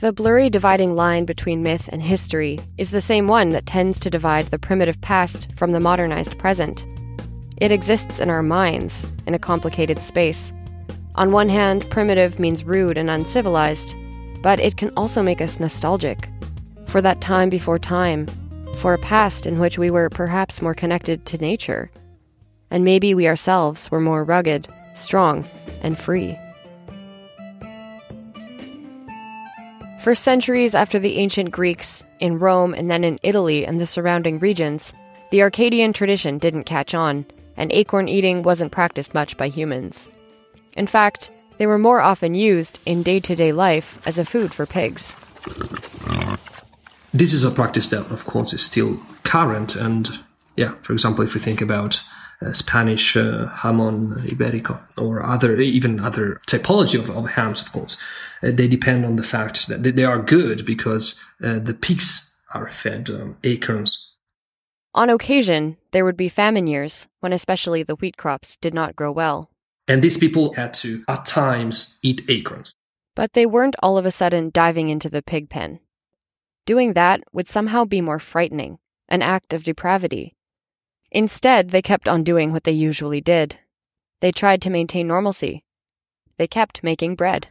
the 0.00 0.12
blurry 0.12 0.50
dividing 0.50 0.94
line 0.94 1.24
between 1.24 1.62
myth 1.62 1.88
and 1.92 2.02
history 2.02 2.58
is 2.76 2.90
the 2.90 3.00
same 3.00 3.28
one 3.28 3.50
that 3.50 3.66
tends 3.66 3.98
to 4.00 4.10
divide 4.10 4.46
the 4.46 4.58
primitive 4.58 5.00
past 5.00 5.48
from 5.56 5.72
the 5.72 5.80
modernized 5.80 6.36
present 6.38 6.84
it 7.58 7.70
exists 7.70 8.20
in 8.20 8.30
our 8.30 8.42
minds 8.42 9.06
in 9.26 9.34
a 9.34 9.38
complicated 9.38 9.98
space 9.98 10.52
on 11.14 11.32
one 11.32 11.48
hand 11.48 11.88
primitive 11.90 12.38
means 12.38 12.64
rude 12.64 12.98
and 12.98 13.10
uncivilized 13.10 13.94
but 14.42 14.60
it 14.60 14.76
can 14.76 14.90
also 14.96 15.22
make 15.22 15.40
us 15.40 15.58
nostalgic 15.58 16.28
for 16.86 17.02
that 17.02 17.20
time 17.20 17.50
before 17.50 17.78
time 17.78 18.26
for 18.76 18.94
a 18.94 18.98
past 18.98 19.46
in 19.46 19.58
which 19.58 19.78
we 19.78 19.90
were 19.90 20.10
perhaps 20.10 20.62
more 20.62 20.74
connected 20.74 21.24
to 21.26 21.38
nature. 21.38 21.90
And 22.70 22.84
maybe 22.84 23.14
we 23.14 23.26
ourselves 23.26 23.90
were 23.90 24.00
more 24.00 24.22
rugged, 24.22 24.68
strong, 24.94 25.44
and 25.82 25.98
free. 25.98 26.38
For 30.00 30.14
centuries 30.14 30.74
after 30.74 30.98
the 30.98 31.16
ancient 31.16 31.50
Greeks, 31.50 32.02
in 32.20 32.38
Rome 32.38 32.72
and 32.74 32.90
then 32.90 33.04
in 33.04 33.18
Italy 33.22 33.66
and 33.66 33.80
the 33.80 33.86
surrounding 33.86 34.38
regions, 34.38 34.92
the 35.30 35.42
Arcadian 35.42 35.92
tradition 35.92 36.38
didn't 36.38 36.64
catch 36.64 36.94
on, 36.94 37.26
and 37.56 37.72
acorn 37.72 38.08
eating 38.08 38.42
wasn't 38.42 38.72
practiced 38.72 39.14
much 39.14 39.36
by 39.36 39.48
humans. 39.48 40.08
In 40.76 40.86
fact, 40.86 41.30
they 41.58 41.66
were 41.66 41.78
more 41.78 42.00
often 42.00 42.34
used 42.34 42.78
in 42.84 43.02
day 43.02 43.20
to 43.20 43.34
day 43.34 43.52
life 43.52 43.98
as 44.06 44.18
a 44.18 44.24
food 44.24 44.52
for 44.52 44.66
pigs. 44.66 45.14
This 47.12 47.32
is 47.32 47.44
a 47.44 47.50
practice 47.50 47.88
that, 47.90 48.10
of 48.10 48.26
course, 48.26 48.52
is 48.52 48.62
still 48.62 49.00
current. 49.22 49.74
And 49.74 50.10
yeah, 50.56 50.74
for 50.82 50.92
example, 50.92 51.24
if 51.24 51.34
we 51.34 51.40
think 51.40 51.62
about 51.62 52.02
uh, 52.42 52.52
Spanish 52.52 53.16
uh, 53.16 53.48
iberico 53.48 54.78
or 54.98 55.24
other, 55.24 55.56
even 55.56 56.00
other 56.00 56.38
typology 56.46 56.98
of, 56.98 57.08
of 57.08 57.30
hams, 57.30 57.62
of 57.62 57.72
course, 57.72 57.96
uh, 58.42 58.50
they 58.52 58.68
depend 58.68 59.06
on 59.06 59.16
the 59.16 59.22
fact 59.22 59.68
that 59.68 59.82
they 59.82 60.04
are 60.04 60.18
good 60.18 60.66
because 60.66 61.14
uh, 61.42 61.58
the 61.58 61.72
pigs 61.72 62.36
are 62.52 62.68
fed 62.68 63.08
um, 63.08 63.36
acorns. 63.44 64.05
On 64.96 65.10
occasion, 65.10 65.76
there 65.92 66.06
would 66.06 66.16
be 66.16 66.30
famine 66.30 66.66
years 66.66 67.06
when 67.20 67.34
especially 67.34 67.82
the 67.82 67.96
wheat 67.96 68.16
crops 68.16 68.56
did 68.56 68.72
not 68.72 68.96
grow 68.96 69.12
well. 69.12 69.50
And 69.86 70.00
these 70.00 70.16
people 70.16 70.54
had 70.54 70.72
to, 70.74 71.04
at 71.06 71.26
times, 71.26 71.98
eat 72.02 72.22
acorns. 72.30 72.74
But 73.14 73.34
they 73.34 73.44
weren't 73.44 73.76
all 73.82 73.98
of 73.98 74.06
a 74.06 74.10
sudden 74.10 74.48
diving 74.48 74.88
into 74.88 75.10
the 75.10 75.20
pig 75.20 75.50
pen. 75.50 75.80
Doing 76.64 76.94
that 76.94 77.20
would 77.30 77.46
somehow 77.46 77.84
be 77.84 78.00
more 78.00 78.18
frightening, 78.18 78.78
an 79.06 79.20
act 79.20 79.52
of 79.52 79.64
depravity. 79.64 80.34
Instead, 81.12 81.70
they 81.70 81.82
kept 81.82 82.08
on 82.08 82.24
doing 82.24 82.50
what 82.50 82.64
they 82.64 82.72
usually 82.72 83.20
did. 83.20 83.58
They 84.20 84.32
tried 84.32 84.62
to 84.62 84.70
maintain 84.70 85.06
normalcy. 85.06 85.62
They 86.38 86.46
kept 86.46 86.82
making 86.82 87.16
bread. 87.16 87.48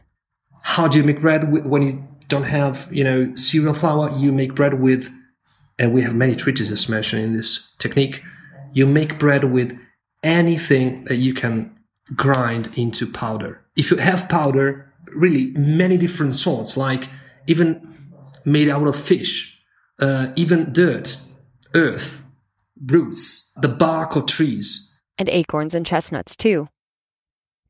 How 0.62 0.88
do 0.88 0.98
you 0.98 1.04
make 1.04 1.20
bread 1.20 1.64
when 1.64 1.82
you 1.82 2.02
don't 2.26 2.42
have, 2.42 2.88
you 2.90 3.04
know, 3.04 3.36
cereal 3.36 3.72
flour? 3.72 4.10
You 4.16 4.32
make 4.32 4.56
bread 4.56 4.74
with, 4.80 5.12
and 5.78 5.92
we 5.92 6.02
have 6.02 6.14
many 6.14 6.34
treatises 6.34 6.88
mentioned 6.88 7.22
in 7.22 7.36
this 7.36 7.74
technique. 7.78 8.22
You 8.72 8.86
make 8.86 9.18
bread 9.18 9.44
with 9.44 9.78
anything 10.22 11.04
that 11.04 11.16
you 11.16 11.34
can 11.34 11.76
grind 12.14 12.70
into 12.76 13.06
powder. 13.06 13.64
If 13.76 13.90
you 13.90 13.96
have 13.98 14.28
powder, 14.28 14.92
really 15.14 15.52
many 15.52 15.96
different 15.96 16.34
sorts, 16.34 16.76
like 16.76 17.08
even 17.46 17.96
made 18.44 18.68
out 18.68 18.86
of 18.86 18.96
fish, 18.96 19.58
uh, 20.00 20.28
even 20.36 20.72
dirt, 20.72 21.16
earth, 21.74 22.24
roots, 22.84 23.52
the 23.60 23.68
bark 23.68 24.16
of 24.16 24.26
trees. 24.26 24.98
And 25.18 25.28
acorns 25.28 25.74
and 25.74 25.86
chestnuts, 25.86 26.36
too. 26.36 26.68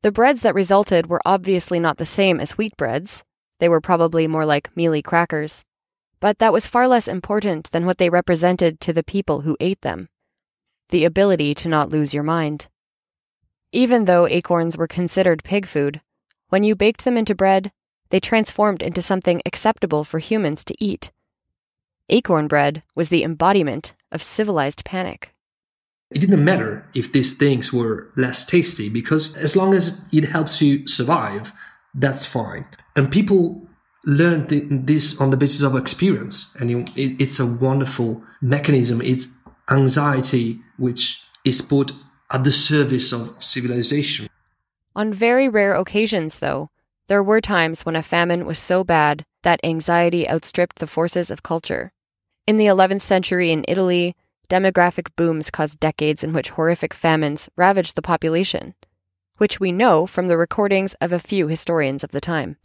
The 0.01 0.11
breads 0.11 0.41
that 0.41 0.55
resulted 0.55 1.07
were 1.07 1.21
obviously 1.25 1.79
not 1.79 1.97
the 1.97 2.05
same 2.05 2.39
as 2.39 2.57
wheat 2.57 2.77
breads. 2.77 3.23
They 3.59 3.69
were 3.69 3.81
probably 3.81 4.27
more 4.27 4.45
like 4.45 4.75
mealy 4.75 5.01
crackers. 5.01 5.63
But 6.19 6.39
that 6.39 6.53
was 6.53 6.67
far 6.67 6.87
less 6.87 7.07
important 7.07 7.71
than 7.71 7.85
what 7.85 7.97
they 7.97 8.09
represented 8.09 8.79
to 8.81 8.93
the 8.93 9.03
people 9.03 9.41
who 9.41 9.57
ate 9.59 9.81
them 9.81 10.09
the 10.89 11.05
ability 11.05 11.53
to 11.53 11.67
not 11.67 11.89
lose 11.89 12.13
your 12.13 12.23
mind. 12.23 12.67
Even 13.71 14.05
though 14.05 14.27
acorns 14.27 14.77
were 14.77 14.87
considered 14.87 15.43
pig 15.43 15.65
food, 15.65 16.01
when 16.49 16.63
you 16.63 16.75
baked 16.75 17.03
them 17.03 17.17
into 17.17 17.35
bread, 17.35 17.71
they 18.09 18.19
transformed 18.19 18.81
into 18.81 19.01
something 19.01 19.41
acceptable 19.45 20.03
for 20.03 20.19
humans 20.19 20.63
to 20.63 20.75
eat. 20.79 21.11
Acorn 22.09 22.47
bread 22.47 22.83
was 22.95 23.09
the 23.09 23.23
embodiment 23.23 23.95
of 24.13 24.23
civilized 24.23 24.85
panic. 24.85 25.33
It 26.09 26.19
didn't 26.19 26.45
matter 26.45 26.89
if 26.95 27.11
these 27.11 27.33
things 27.33 27.73
were 27.73 28.13
less 28.15 28.45
tasty 28.45 28.87
because 28.87 29.35
as 29.35 29.57
long 29.57 29.73
as 29.73 30.07
it 30.13 30.23
helps 30.23 30.61
you 30.61 30.87
survive, 30.87 31.51
that's 31.93 32.25
fine. 32.25 32.65
And 32.95 33.11
people 33.11 33.66
learned 34.07 34.47
this 34.87 35.19
on 35.19 35.31
the 35.31 35.37
basis 35.37 35.61
of 35.61 35.75
experience, 35.75 36.49
and 36.57 36.89
it's 36.95 37.39
a 37.41 37.45
wonderful 37.45 38.23
mechanism. 38.41 39.01
It's 39.01 39.27
anxiety 39.69 40.61
which 40.77 41.21
is 41.43 41.61
put 41.61 41.91
at 42.31 42.45
the 42.45 42.51
service 42.53 43.11
of 43.11 43.43
civilization. 43.43 44.27
On 44.95 45.13
very 45.13 45.49
rare 45.49 45.75
occasions, 45.75 46.39
though, 46.39 46.69
there 47.07 47.21
were 47.21 47.41
times 47.41 47.85
when 47.85 47.97
a 47.97 48.01
famine 48.01 48.45
was 48.45 48.59
so 48.59 48.83
bad 48.85 49.25
that 49.43 49.59
anxiety 49.63 50.27
outstripped 50.27 50.79
the 50.79 50.87
forces 50.87 51.29
of 51.29 51.43
culture. 51.43 51.91
In 52.47 52.55
the 52.55 52.65
11th 52.65 53.01
century 53.01 53.51
in 53.51 53.65
Italy, 53.67 54.15
demographic 54.49 55.09
booms 55.17 55.51
caused 55.51 55.81
decades 55.81 56.23
in 56.23 56.31
which 56.31 56.51
horrific 56.51 56.93
famines 56.93 57.49
ravaged 57.57 57.95
the 57.95 58.01
population, 58.01 58.73
which 59.35 59.59
we 59.59 59.73
know 59.73 60.05
from 60.05 60.27
the 60.27 60.37
recordings 60.37 60.95
of 61.01 61.11
a 61.11 61.19
few 61.19 61.47
historians 61.47 62.05
of 62.05 62.11
the 62.11 62.21
time. 62.21 62.55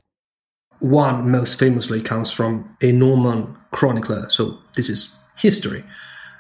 One 0.83 1.31
most 1.31 1.61
famously 1.61 2.03
comes 2.03 2.33
from 2.33 2.77
a 2.81 2.91
Norman 2.91 3.57
chronicler, 3.71 4.29
so 4.29 4.59
this 4.75 4.89
is 4.89 5.17
history. 5.37 5.85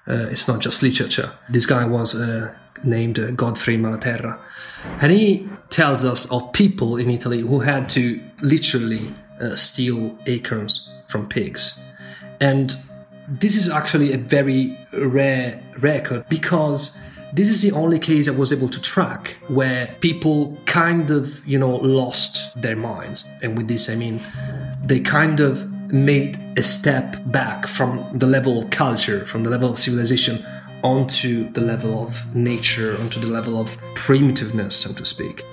Uh, 0.06 0.26
it's 0.32 0.48
not 0.48 0.58
just 0.60 0.82
literature. 0.82 1.30
This 1.48 1.64
guy 1.64 1.84
was 1.84 2.16
uh, 2.16 2.52
named 2.82 3.20
uh, 3.20 3.30
Godfrey 3.30 3.78
Malaterra. 3.78 4.40
And 5.00 5.12
he 5.12 5.48
tells 5.70 6.04
us 6.04 6.28
of 6.32 6.52
people 6.52 6.96
in 6.96 7.08
Italy 7.08 7.38
who 7.38 7.60
had 7.60 7.88
to 7.90 8.20
literally 8.40 9.14
uh, 9.40 9.54
steal 9.54 10.18
acorns 10.26 10.90
from 11.06 11.28
pigs. 11.28 11.80
And 12.40 12.76
this 13.28 13.56
is 13.56 13.68
actually 13.68 14.12
a 14.12 14.18
very 14.18 14.76
rare 14.92 15.62
record 15.78 16.28
because 16.28 16.98
this 17.32 17.48
is 17.48 17.62
the 17.62 17.72
only 17.72 17.98
case 17.98 18.28
I 18.28 18.32
was 18.32 18.52
able 18.52 18.68
to 18.68 18.80
track 18.80 19.36
where 19.48 19.86
people 20.00 20.58
kind 20.66 21.10
of, 21.10 21.46
you 21.46 21.58
know, 21.58 21.76
lost 21.76 22.60
their 22.60 22.76
minds. 22.76 23.24
And 23.42 23.56
with 23.56 23.68
this, 23.68 23.88
I 23.88 23.94
mean, 23.94 24.20
they 24.84 25.00
kind 25.00 25.40
of 25.40 25.70
made 25.92 26.38
a 26.56 26.62
step 26.62 27.16
back 27.26 27.66
from 27.66 28.06
the 28.18 28.26
level 28.26 28.62
of 28.62 28.70
culture, 28.70 29.24
from 29.24 29.44
the 29.44 29.50
level 29.50 29.70
of 29.70 29.78
civilization, 29.78 30.44
onto 30.82 31.50
the 31.52 31.60
level 31.60 32.02
of 32.02 32.34
nature, 32.34 32.96
onto 33.00 33.20
the 33.20 33.26
level 33.28 33.58
of 33.58 33.78
primitiveness, 33.94 34.72
so 34.72 34.92
to 34.92 35.04
speak. 35.04 35.44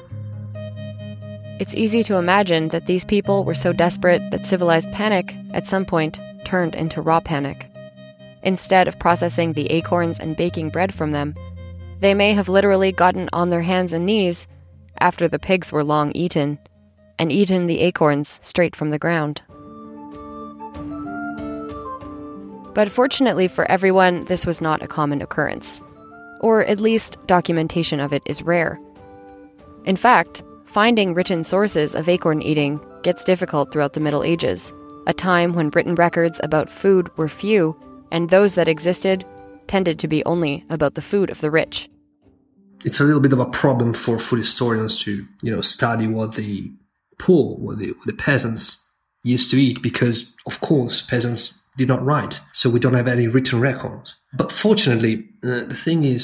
It's 1.59 1.75
easy 1.75 2.03
to 2.03 2.15
imagine 2.15 2.69
that 2.69 2.85
these 2.87 3.05
people 3.05 3.43
were 3.43 3.53
so 3.53 3.73
desperate 3.73 4.21
that 4.31 4.47
civilized 4.47 4.91
panic, 4.91 5.35
at 5.53 5.67
some 5.67 5.85
point, 5.85 6.19
turned 6.45 6.73
into 6.73 7.01
raw 7.01 7.19
panic. 7.19 7.67
Instead 8.43 8.87
of 8.87 8.97
processing 8.97 9.53
the 9.53 9.69
acorns 9.69 10.19
and 10.19 10.37
baking 10.37 10.69
bread 10.69 10.93
from 10.93 11.11
them, 11.11 11.35
they 11.99 12.13
may 12.13 12.33
have 12.33 12.49
literally 12.49 12.91
gotten 12.91 13.29
on 13.33 13.49
their 13.49 13.61
hands 13.61 13.93
and 13.93 14.05
knees 14.05 14.47
after 14.99 15.27
the 15.27 15.39
pigs 15.39 15.71
were 15.71 15.83
long 15.83 16.11
eaten 16.13 16.59
and 17.17 17.31
eaten 17.31 17.67
the 17.67 17.79
acorns 17.81 18.39
straight 18.41 18.75
from 18.75 18.89
the 18.89 18.99
ground. 18.99 19.41
But 22.73 22.89
fortunately 22.89 23.47
for 23.47 23.69
everyone, 23.69 24.25
this 24.25 24.45
was 24.45 24.61
not 24.61 24.81
a 24.81 24.87
common 24.87 25.21
occurrence. 25.21 25.83
Or 26.39 26.63
at 26.63 26.79
least 26.79 27.17
documentation 27.27 27.99
of 27.99 28.13
it 28.13 28.23
is 28.25 28.41
rare. 28.41 28.79
In 29.83 29.97
fact, 29.97 30.43
finding 30.65 31.13
written 31.13 31.43
sources 31.43 31.95
of 31.95 32.07
acorn 32.07 32.41
eating 32.41 32.79
gets 33.03 33.25
difficult 33.25 33.73
throughout 33.73 33.93
the 33.93 33.99
Middle 33.99 34.23
Ages, 34.23 34.73
a 35.07 35.13
time 35.13 35.53
when 35.53 35.69
written 35.71 35.95
records 35.95 36.39
about 36.43 36.71
food 36.71 37.09
were 37.17 37.27
few, 37.27 37.75
and 38.11 38.29
those 38.29 38.55
that 38.55 38.69
existed 38.69 39.25
tended 39.69 39.99
to 39.99 40.07
be 40.07 40.25
only 40.25 40.65
about 40.69 40.95
the 40.95 41.01
food 41.01 41.29
of 41.29 41.39
the 41.41 41.51
rich. 41.51 41.89
It's 42.83 42.99
a 42.99 43.03
little 43.03 43.21
bit 43.21 43.33
of 43.33 43.39
a 43.39 43.45
problem 43.45 43.93
for 43.93 44.17
food 44.17 44.39
historians 44.39 45.01
to, 45.03 45.11
you 45.43 45.55
know, 45.55 45.61
study 45.61 46.07
what 46.07 46.35
the 46.35 46.71
poor, 47.19 47.55
what 47.55 47.77
the, 47.77 47.91
what 47.91 48.07
the 48.07 48.13
peasants 48.13 48.63
used 49.23 49.51
to 49.51 49.57
eat, 49.57 49.81
because 49.81 50.33
of 50.45 50.59
course 50.59 51.01
peasants 51.01 51.63
did 51.77 51.87
not 51.87 52.03
write, 52.03 52.41
so 52.51 52.69
we 52.69 52.79
don't 52.79 52.95
have 52.95 53.07
any 53.07 53.27
written 53.27 53.59
records. 53.59 54.15
But 54.33 54.51
fortunately, 54.51 55.29
uh, 55.43 55.65
the 55.65 55.81
thing 55.85 56.03
is 56.03 56.21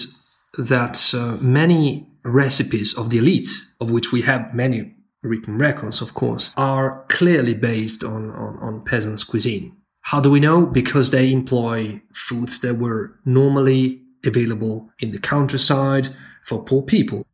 that 0.58 1.14
uh, 1.14 1.38
many 1.42 2.08
recipes 2.24 2.98
of 2.98 3.10
the 3.10 3.20
elite, 3.20 3.50
of 3.80 3.92
which 3.92 4.12
we 4.12 4.22
have 4.24 4.54
many 4.54 4.96
written 5.22 5.58
records, 5.58 6.02
of 6.02 6.14
course, 6.14 6.52
are 6.58 7.06
clearly 7.10 7.54
based 7.54 8.04
on, 8.04 8.32
on, 8.32 8.58
on 8.60 8.84
peasants' 8.84 9.24
cuisine. 9.24 9.76
How 10.06 10.22
do 10.22 10.30
we 10.30 10.40
know? 10.40 10.68
Because 10.68 11.10
they 11.10 11.32
employ 11.32 12.00
foods 12.14 12.60
that 12.60 12.76
were 12.76 13.20
normally 13.26 14.04
available 14.24 14.92
in 15.00 15.10
the 15.10 15.18
countryside 15.18 16.10
for 16.44 16.64
poor 16.64 16.84
people. 16.84 17.26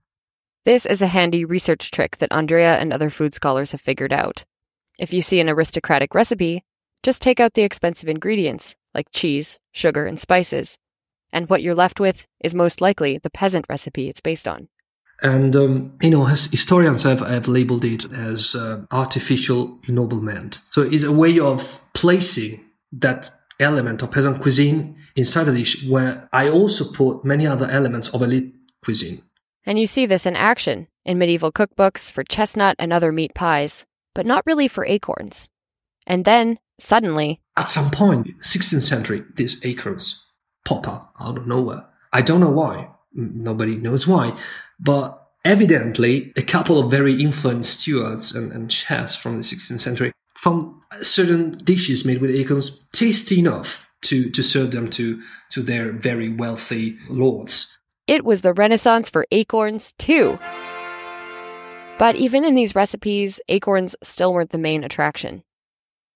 This 0.64 0.86
is 0.86 1.02
a 1.02 1.08
handy 1.08 1.44
research 1.44 1.92
trick 1.92 2.18
that 2.20 2.32
Andrea 2.32 2.78
and 2.78 2.94
other 2.94 3.10
food 3.10 3.36
scholars 3.36 3.72
have 3.72 3.82
figured 3.82 4.14
out. 4.14 4.46
If 4.98 5.12
you 5.12 5.22
see 5.22 5.42
an 5.42 5.50
aristocratic 5.50 6.16
recipe, 6.16 6.64
just 7.04 7.22
take 7.22 7.42
out 7.42 7.56
the 7.56 7.64
expensive 7.64 8.08
ingredients, 8.08 8.78
like 8.94 9.08
cheese, 9.12 9.60
sugar, 9.74 10.06
and 10.06 10.18
spices, 10.18 10.78
and 11.34 11.50
what 11.50 11.62
you're 11.62 11.76
left 11.76 12.00
with 12.00 12.26
is 12.42 12.56
most 12.56 12.80
likely 12.80 13.18
the 13.18 13.30
peasant 13.30 13.66
recipe 13.68 14.08
it's 14.08 14.22
based 14.22 14.48
on. 14.48 14.70
And, 15.22 15.56
um, 15.56 15.98
you 16.02 16.10
know, 16.10 16.26
historians 16.26 17.04
have, 17.04 17.20
have 17.20 17.48
labeled 17.48 17.86
it 17.86 18.12
as 18.12 18.56
uh, 18.56 18.86
artificial 18.92 19.80
ennoblement. 19.88 20.62
So 20.72 20.82
it's 20.82 21.04
a 21.04 21.12
way 21.12 21.40
of 21.40 21.82
placing 21.94 22.60
that 22.94 23.30
element 23.60 24.02
of 24.02 24.12
peasant 24.12 24.42
cuisine 24.42 24.98
inside 25.16 25.48
a 25.48 25.54
dish 25.54 25.88
where 25.88 26.28
I 26.34 26.50
also 26.50 26.92
put 26.92 27.24
many 27.24 27.46
other 27.46 27.70
elements 27.70 28.10
of 28.10 28.24
elite 28.24 28.56
cuisine. 28.84 29.22
And 29.66 29.78
you 29.78 29.86
see 29.86 30.08
this 30.08 30.26
in 30.26 30.36
action 30.36 30.88
in 31.06 31.20
medieval 31.20 31.52
cookbooks 31.52 32.12
for 32.12 32.24
chestnut 32.24 32.76
and 32.80 32.92
other 32.92 33.12
meat 33.12 33.36
pies, 33.36 33.86
but 34.16 34.26
not 34.26 34.44
really 34.48 34.68
for 34.68 34.86
acorns. 34.86 35.48
And 36.08 36.26
then 36.26 36.58
Suddenly, 36.82 37.42
at 37.56 37.70
some 37.70 37.92
point, 37.92 38.40
16th 38.40 38.82
century, 38.82 39.24
these 39.36 39.64
acorns 39.64 40.26
pop 40.66 40.88
up 40.88 41.14
out 41.20 41.38
of 41.38 41.46
nowhere. 41.46 41.86
I 42.12 42.24
don't 42.24 42.40
know 42.40 42.50
why. 42.50 42.90
Nobody 43.14 43.76
knows 43.76 44.08
why. 44.08 44.38
But 44.80 45.22
evidently, 45.46 46.34
a 46.36 46.42
couple 46.42 46.80
of 46.80 46.92
very 46.92 47.22
influential 47.22 47.64
stewards 47.64 48.36
and, 48.36 48.52
and 48.52 48.72
chefs 48.72 49.16
from 49.16 49.38
the 49.38 49.44
16th 49.44 49.82
century 49.82 50.12
found 50.36 50.76
certain 51.02 51.58
dishes 51.58 52.06
made 52.06 52.22
with 52.22 52.32
acorns 52.32 52.86
tasty 52.94 53.40
enough 53.40 53.94
to, 54.02 54.30
to 54.32 54.42
serve 54.42 54.72
them 54.72 54.90
to, 54.90 55.22
to 55.52 55.62
their 55.62 55.92
very 55.92 56.30
wealthy 56.30 56.98
lords. 57.10 57.80
It 58.08 58.26
was 58.26 58.42
the 58.42 58.54
renaissance 58.54 59.10
for 59.10 59.26
acorns, 59.32 59.94
too. 59.94 60.40
But 62.00 62.16
even 62.16 62.44
in 62.44 62.56
these 62.56 62.74
recipes, 62.74 63.40
acorns 63.48 63.96
still 64.02 64.34
weren't 64.34 64.50
the 64.50 64.58
main 64.58 64.84
attraction 64.84 65.44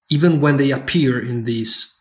even 0.10 0.42
when 0.42 0.58
they 0.58 0.72
appear 0.72 1.20
in 1.20 1.44
these 1.44 1.92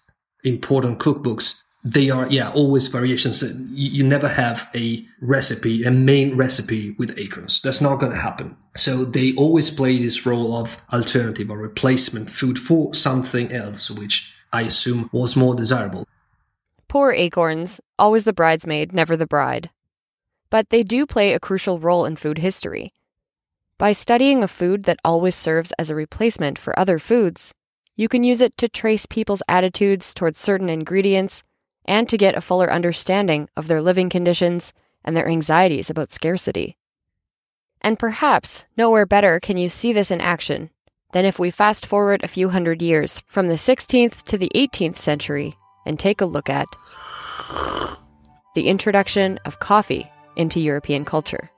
important 0.42 0.98
cookbooks, 0.98 1.62
they 1.84 2.08
are, 2.08 2.26
yeah, 2.28 2.50
always 2.52 2.86
variations. 2.86 3.42
You, 3.70 4.04
never 4.04 4.26
have 4.26 4.70
a 4.74 5.06
recipe, 5.20 5.84
a 5.84 5.90
main 5.90 6.34
recipe 6.34 6.92
with 6.92 7.18
acorns. 7.18 7.60
That's 7.60 7.82
not 7.82 8.00
going 8.00 8.12
to 8.12 8.18
happen. 8.18 8.56
So 8.74 9.04
they 9.04 9.34
always 9.34 9.70
play 9.70 9.98
this 9.98 10.24
role 10.24 10.56
of 10.56 10.82
alternative 10.90 11.50
or 11.50 11.58
replacement 11.58 12.30
food 12.30 12.58
for 12.58 12.94
something 12.94 13.52
else, 13.52 13.90
which 13.90 14.32
I 14.50 14.62
assume 14.62 15.10
was 15.12 15.36
more 15.36 15.54
desirable. 15.54 16.08
Poor 16.88 17.12
acorns, 17.12 17.82
always 17.98 18.24
the 18.24 18.32
bridesmaid, 18.32 18.94
never 18.94 19.14
the 19.14 19.26
bride. 19.26 19.68
But 20.48 20.70
they 20.70 20.84
do 20.84 21.04
play 21.04 21.34
a 21.34 21.40
crucial 21.40 21.78
role 21.78 22.06
in 22.06 22.16
food 22.16 22.38
history. 22.38 22.94
By 23.76 23.92
studying 23.92 24.42
a 24.42 24.48
food 24.48 24.84
that 24.84 25.00
always 25.04 25.34
serves 25.34 25.72
as 25.78 25.90
a 25.90 25.94
replacement 25.94 26.58
for 26.58 26.78
other 26.78 26.98
foods, 26.98 27.52
you 27.94 28.08
can 28.08 28.24
use 28.24 28.40
it 28.40 28.56
to 28.56 28.68
trace 28.68 29.04
people's 29.04 29.42
attitudes 29.48 30.14
towards 30.14 30.40
certain 30.40 30.70
ingredients 30.70 31.42
and 31.84 32.08
to 32.08 32.18
get 32.18 32.34
a 32.34 32.40
fuller 32.40 32.72
understanding 32.72 33.48
of 33.56 33.68
their 33.68 33.82
living 33.82 34.08
conditions 34.08 34.72
and 35.04 35.16
their 35.16 35.28
anxieties 35.28 35.90
about 35.90 36.12
scarcity. 36.12 36.76
And 37.80 37.98
perhaps 37.98 38.64
nowhere 38.76 39.06
better 39.06 39.40
can 39.40 39.56
you 39.56 39.68
see 39.68 39.92
this 39.92 40.10
in 40.10 40.20
action 40.20 40.70
than 41.12 41.24
if 41.24 41.38
we 41.38 41.50
fast 41.50 41.86
forward 41.86 42.22
a 42.24 42.28
few 42.28 42.48
hundred 42.48 42.82
years 42.82 43.22
from 43.26 43.48
the 43.48 43.54
16th 43.54 44.22
to 44.24 44.38
the 44.38 44.50
18th 44.54 44.96
century 44.96 45.56
and 45.86 45.98
take 45.98 46.20
a 46.20 46.26
look 46.26 46.48
at 46.48 46.66
the 48.54 48.68
introduction 48.68 49.38
of 49.44 49.60
coffee 49.60 50.10
into 50.36 50.60
European 50.60 51.04
culture 51.04 51.50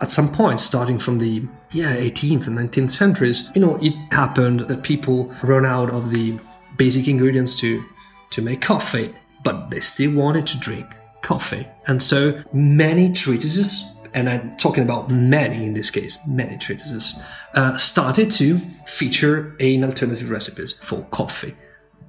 at 0.00 0.10
some 0.10 0.32
point, 0.32 0.60
starting 0.60 0.98
from 0.98 1.18
the 1.18 1.42
yeah 1.72 1.96
18th 1.96 2.46
and 2.46 2.58
19th 2.58 2.90
centuries, 2.90 3.50
you 3.54 3.60
know, 3.60 3.76
it 3.82 3.94
happened 4.12 4.60
that 4.60 4.82
people 4.82 5.32
run 5.42 5.66
out 5.66 5.90
of 5.90 6.10
the 6.10 6.38
basic 6.76 7.08
ingredients 7.08 7.56
to 7.60 7.84
to 8.30 8.42
make 8.42 8.60
coffee, 8.60 9.12
but 9.42 9.70
they 9.70 9.80
still 9.80 10.14
wanted 10.14 10.46
to 10.48 10.58
drink 10.58 10.86
coffee, 11.22 11.66
and 11.86 12.02
so 12.02 12.42
many 12.52 13.12
treatises. 13.12 13.84
And 14.14 14.28
I'm 14.28 14.56
talking 14.56 14.82
about 14.82 15.10
many 15.10 15.66
in 15.66 15.74
this 15.74 15.90
case, 15.90 16.18
many 16.26 16.56
treatises, 16.56 17.20
uh, 17.54 17.76
started 17.76 18.30
to 18.32 18.56
feature 18.56 19.54
an 19.60 19.84
alternative 19.84 20.30
recipes 20.30 20.72
for 20.80 21.02
coffee. 21.10 21.54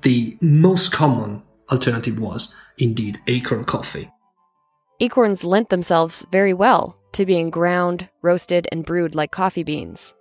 The 0.02 0.38
most 0.39 0.94
common 0.94 1.44
alternative 1.70 2.18
was 2.20 2.56
indeed 2.78 3.20
acorn 3.28 3.65
coffee. 3.65 4.10
Acorns 5.02 5.44
lent 5.44 5.70
themselves 5.70 6.26
very 6.32 6.54
well 6.54 6.98
to 7.13 7.26
being 7.26 7.50
ground, 7.50 8.10
roasted, 8.22 8.68
and 8.72 8.86
brewed 8.86 9.15
like 9.15 9.32
coffee 9.32 9.63
beans. 9.63 10.13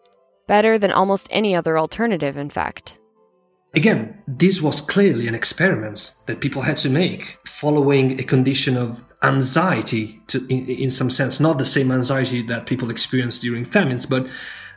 Better 0.46 0.78
than 0.78 0.90
almost 0.90 1.28
any 1.30 1.54
other 1.54 1.78
alternative, 1.78 2.36
in 2.36 2.50
fact. 2.50 2.98
Again, 3.74 4.22
this 4.26 4.62
was 4.62 4.80
clearly 4.80 5.28
an 5.28 5.34
experiment 5.34 6.14
that 6.26 6.40
people 6.40 6.62
had 6.62 6.78
to 6.78 6.90
make 6.90 7.38
following 7.46 8.18
a 8.18 8.22
condition 8.22 8.76
of 8.76 9.04
anxiety, 9.22 10.20
to, 10.28 10.46
in, 10.48 10.66
in 10.66 10.90
some 10.90 11.10
sense, 11.10 11.38
not 11.38 11.58
the 11.58 11.64
same 11.64 11.92
anxiety 11.92 12.42
that 12.42 12.66
people 12.66 12.90
experience 12.90 13.40
during 13.40 13.64
famines, 13.64 14.06
but 14.06 14.26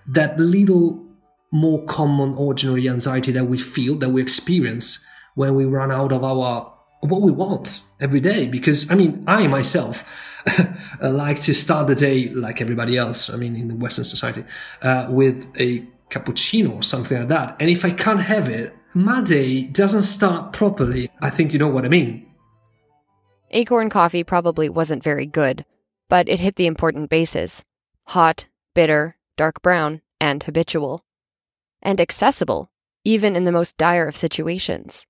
that 0.07 0.37
little 0.39 1.05
more 1.51 1.85
common 1.85 2.33
ordinary 2.35 2.89
anxiety 2.89 3.31
that 3.31 3.45
we 3.45 3.57
feel, 3.57 3.95
that 3.95 4.09
we 4.09 4.21
experience 4.21 5.05
when 5.35 5.55
we 5.55 5.65
run 5.65 5.91
out 5.91 6.11
of 6.11 6.23
our 6.23 6.73
what 7.01 7.21
we 7.21 7.31
want 7.31 7.81
every 7.99 8.19
day. 8.19 8.47
Because 8.47 8.91
I 8.91 8.95
mean, 8.95 9.23
I 9.27 9.47
myself 9.47 10.03
like 11.01 11.41
to 11.41 11.53
start 11.53 11.87
the 11.87 11.95
day 11.95 12.29
like 12.29 12.61
everybody 12.61 12.97
else. 12.97 13.29
I 13.29 13.37
mean, 13.37 13.55
in 13.55 13.67
the 13.67 13.75
Western 13.75 14.05
society, 14.05 14.43
uh, 14.81 15.07
with 15.09 15.49
a 15.59 15.87
cappuccino 16.09 16.75
or 16.75 16.83
something 16.83 17.17
like 17.17 17.29
that. 17.29 17.55
And 17.59 17.69
if 17.69 17.85
I 17.85 17.91
can't 17.91 18.21
have 18.21 18.49
it, 18.49 18.75
my 18.93 19.21
day 19.21 19.63
doesn't 19.63 20.03
start 20.03 20.53
properly. 20.53 21.09
I 21.21 21.29
think 21.29 21.53
you 21.53 21.59
know 21.59 21.69
what 21.69 21.85
I 21.85 21.89
mean. 21.89 22.27
Acorn 23.51 23.89
coffee 23.89 24.23
probably 24.23 24.69
wasn't 24.69 25.03
very 25.03 25.25
good, 25.25 25.65
but 26.09 26.29
it 26.29 26.39
hit 26.39 26.55
the 26.55 26.65
important 26.65 27.09
bases 27.09 27.63
hot, 28.07 28.47
bitter, 28.73 29.15
dark 29.37 29.61
brown, 29.61 30.01
and 30.19 30.43
habitual. 30.43 31.05
And 31.81 31.99
accessible, 31.99 32.69
even 33.03 33.35
in 33.35 33.45
the 33.45 33.51
most 33.51 33.77
dire 33.77 34.07
of 34.07 34.17
situations. 34.17 35.05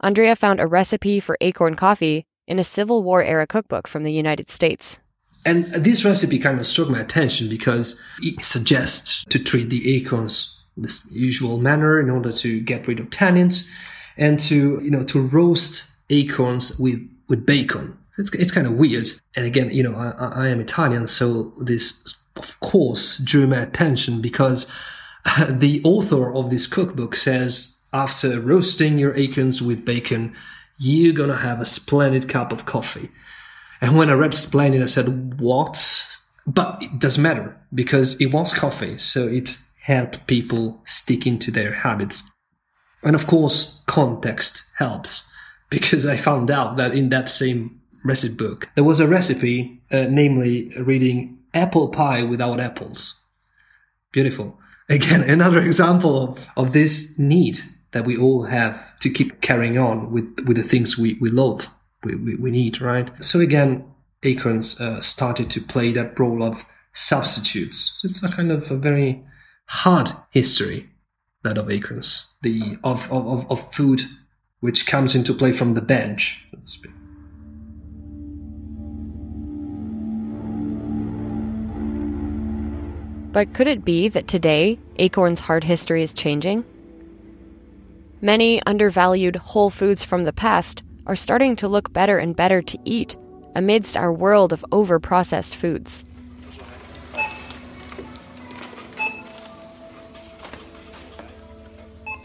Andrea 0.00 0.34
found 0.34 0.60
a 0.60 0.66
recipe 0.66 1.20
for 1.20 1.36
acorn 1.40 1.76
coffee 1.76 2.26
in 2.46 2.58
a 2.58 2.64
Civil 2.64 3.02
War 3.02 3.22
era 3.22 3.46
cookbook 3.46 3.86
from 3.86 4.02
the 4.02 4.12
United 4.12 4.50
States. 4.50 4.98
And 5.46 5.64
this 5.66 6.04
recipe 6.04 6.38
kind 6.38 6.58
of 6.58 6.66
struck 6.66 6.90
my 6.90 7.00
attention 7.00 7.48
because 7.48 8.00
it 8.20 8.44
suggests 8.44 9.24
to 9.26 9.38
treat 9.38 9.70
the 9.70 9.96
acorns 9.96 10.59
this 10.76 11.06
usual 11.10 11.58
manner 11.58 11.98
in 12.00 12.10
order 12.10 12.32
to 12.32 12.60
get 12.60 12.86
rid 12.86 13.00
of 13.00 13.10
tannins 13.10 13.68
and 14.16 14.38
to 14.38 14.80
you 14.82 14.90
know 14.90 15.04
to 15.04 15.20
roast 15.20 15.90
acorns 16.10 16.78
with 16.78 17.00
with 17.28 17.46
bacon. 17.46 17.96
It's 18.18 18.32
it's 18.34 18.52
kind 18.52 18.66
of 18.66 18.74
weird. 18.74 19.08
And 19.36 19.46
again, 19.46 19.70
you 19.70 19.82
know, 19.82 19.94
I, 19.94 20.44
I 20.44 20.48
am 20.48 20.60
Italian, 20.60 21.06
so 21.06 21.52
this 21.58 22.14
of 22.36 22.58
course 22.60 23.18
drew 23.18 23.46
my 23.46 23.58
attention 23.58 24.20
because 24.20 24.70
the 25.48 25.80
author 25.84 26.34
of 26.34 26.50
this 26.50 26.66
cookbook 26.66 27.14
says 27.14 27.82
after 27.92 28.40
roasting 28.40 28.98
your 28.98 29.14
acorns 29.16 29.60
with 29.60 29.84
bacon, 29.84 30.34
you're 30.78 31.14
gonna 31.14 31.36
have 31.36 31.60
a 31.60 31.64
splendid 31.64 32.28
cup 32.28 32.52
of 32.52 32.66
coffee. 32.66 33.08
And 33.80 33.96
when 33.96 34.10
I 34.10 34.14
read 34.14 34.34
splendid, 34.34 34.82
I 34.82 34.86
said, 34.86 35.40
what? 35.40 36.18
But 36.46 36.82
it 36.82 36.98
doesn't 36.98 37.22
matter 37.22 37.56
because 37.74 38.20
it 38.20 38.26
was 38.26 38.52
coffee, 38.52 38.98
so 38.98 39.26
it 39.26 39.56
helped 39.90 40.24
people 40.28 40.80
stick 40.84 41.26
into 41.26 41.50
their 41.50 41.72
habits. 41.72 42.22
And 43.02 43.16
of 43.16 43.26
course, 43.26 43.82
context 43.86 44.62
helps 44.78 45.28
because 45.70 46.06
I 46.06 46.16
found 46.16 46.50
out 46.50 46.76
that 46.76 46.94
in 46.94 47.08
that 47.08 47.28
same 47.28 47.80
recipe 48.04 48.36
book, 48.36 48.68
there 48.76 48.84
was 48.84 49.00
a 49.00 49.08
recipe, 49.08 49.82
uh, 49.90 50.06
namely 50.08 50.72
reading 50.78 51.38
apple 51.52 51.88
pie 51.88 52.22
without 52.22 52.60
apples. 52.60 53.24
Beautiful. 54.12 54.58
Again, 54.88 55.22
another 55.38 55.60
example 55.60 56.22
of, 56.22 56.48
of 56.56 56.72
this 56.72 57.18
need 57.18 57.58
that 57.90 58.04
we 58.04 58.16
all 58.16 58.44
have 58.44 58.96
to 59.00 59.10
keep 59.10 59.40
carrying 59.40 59.76
on 59.76 60.12
with, 60.12 60.44
with 60.46 60.56
the 60.56 60.62
things 60.62 60.96
we, 60.96 61.18
we 61.20 61.30
love, 61.30 61.74
we, 62.04 62.14
we, 62.14 62.36
we 62.36 62.50
need, 62.52 62.80
right? 62.80 63.10
So 63.24 63.40
again, 63.40 63.84
Acorns 64.22 64.80
uh, 64.80 65.00
started 65.00 65.50
to 65.50 65.60
play 65.60 65.90
that 65.92 66.16
role 66.16 66.44
of 66.44 66.64
substitutes. 66.92 67.98
So 68.00 68.06
it's 68.06 68.22
a 68.22 68.28
kind 68.28 68.52
of 68.52 68.70
a 68.70 68.76
very 68.76 69.24
hard 69.70 70.10
history, 70.30 70.90
that 71.44 71.56
of 71.56 71.70
Acorns, 71.70 72.26
the 72.42 72.76
of, 72.82 73.10
of, 73.12 73.48
of 73.50 73.72
food 73.72 74.02
which 74.58 74.84
comes 74.84 75.14
into 75.14 75.32
play 75.32 75.52
from 75.52 75.74
the 75.74 75.80
bench, 75.80 76.44
so 76.50 76.58
to 76.58 76.66
speak. 76.66 76.90
But 83.32 83.54
could 83.54 83.68
it 83.68 83.84
be 83.84 84.08
that 84.08 84.26
today 84.26 84.80
Acorn's 84.98 85.38
hard 85.38 85.62
history 85.62 86.02
is 86.02 86.12
changing? 86.12 86.64
Many 88.20 88.60
undervalued 88.66 89.36
whole 89.36 89.70
foods 89.70 90.02
from 90.02 90.24
the 90.24 90.32
past 90.32 90.82
are 91.06 91.14
starting 91.14 91.54
to 91.56 91.68
look 91.68 91.92
better 91.92 92.18
and 92.18 92.34
better 92.34 92.60
to 92.60 92.78
eat 92.84 93.16
amidst 93.54 93.96
our 93.96 94.12
world 94.12 94.52
of 94.52 94.64
overprocessed 94.72 95.54
foods. 95.54 96.04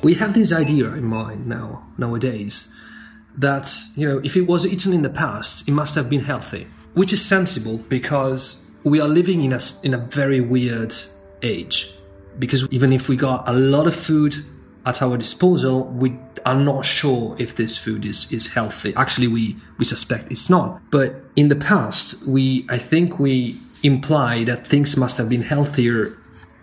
We 0.06 0.14
have 0.14 0.36
this 0.36 0.54
idea 0.54 0.94
in 0.94 1.06
mind 1.06 1.48
now, 1.48 1.84
nowadays, 1.98 2.72
that, 3.36 3.68
you 3.96 4.08
know, 4.08 4.22
if 4.24 4.38
it 4.38 4.44
was 4.44 4.64
eaten 4.68 4.94
in 4.94 5.02
the 5.02 5.10
past, 5.10 5.68
it 5.68 5.72
must 5.72 5.96
have 5.96 6.12
been 6.12 6.20
healthy, 6.20 6.68
which 6.94 7.12
is 7.12 7.26
sensible 7.26 7.80
because 7.90 8.64
we 8.84 9.02
are 9.02 9.08
living 9.08 9.42
in 9.42 9.52
a, 9.52 9.60
in 9.82 9.96
a 9.96 9.98
very 9.98 10.42
weird 10.42 10.94
age. 11.42 11.92
Because 12.38 12.68
even 12.70 12.94
if 12.94 13.10
we 13.10 13.16
got 13.16 13.50
a 13.50 13.54
lot 13.54 13.88
of 13.88 13.96
food 13.96 14.46
at 14.86 15.02
our 15.02 15.18
disposal, 15.18 15.86
we 15.86 16.16
are 16.46 16.54
not 16.54 16.86
sure 16.86 17.36
if 17.40 17.56
this 17.56 17.76
food 17.76 18.06
is, 18.06 18.32
is 18.32 18.46
healthy. 18.46 18.94
Actually, 18.96 19.30
we, 19.30 19.58
we 19.80 19.86
suspect 19.86 20.32
it's 20.32 20.52
not. 20.52 20.84
But 20.92 21.16
in 21.36 21.48
the 21.48 21.56
past, 21.56 22.28
we, 22.28 22.68
I 22.70 22.78
think 22.78 23.18
we 23.18 23.58
imply 23.82 24.44
that 24.44 24.68
things 24.68 24.96
must 24.98 25.18
have 25.18 25.30
been 25.30 25.42
healthier 25.42 26.16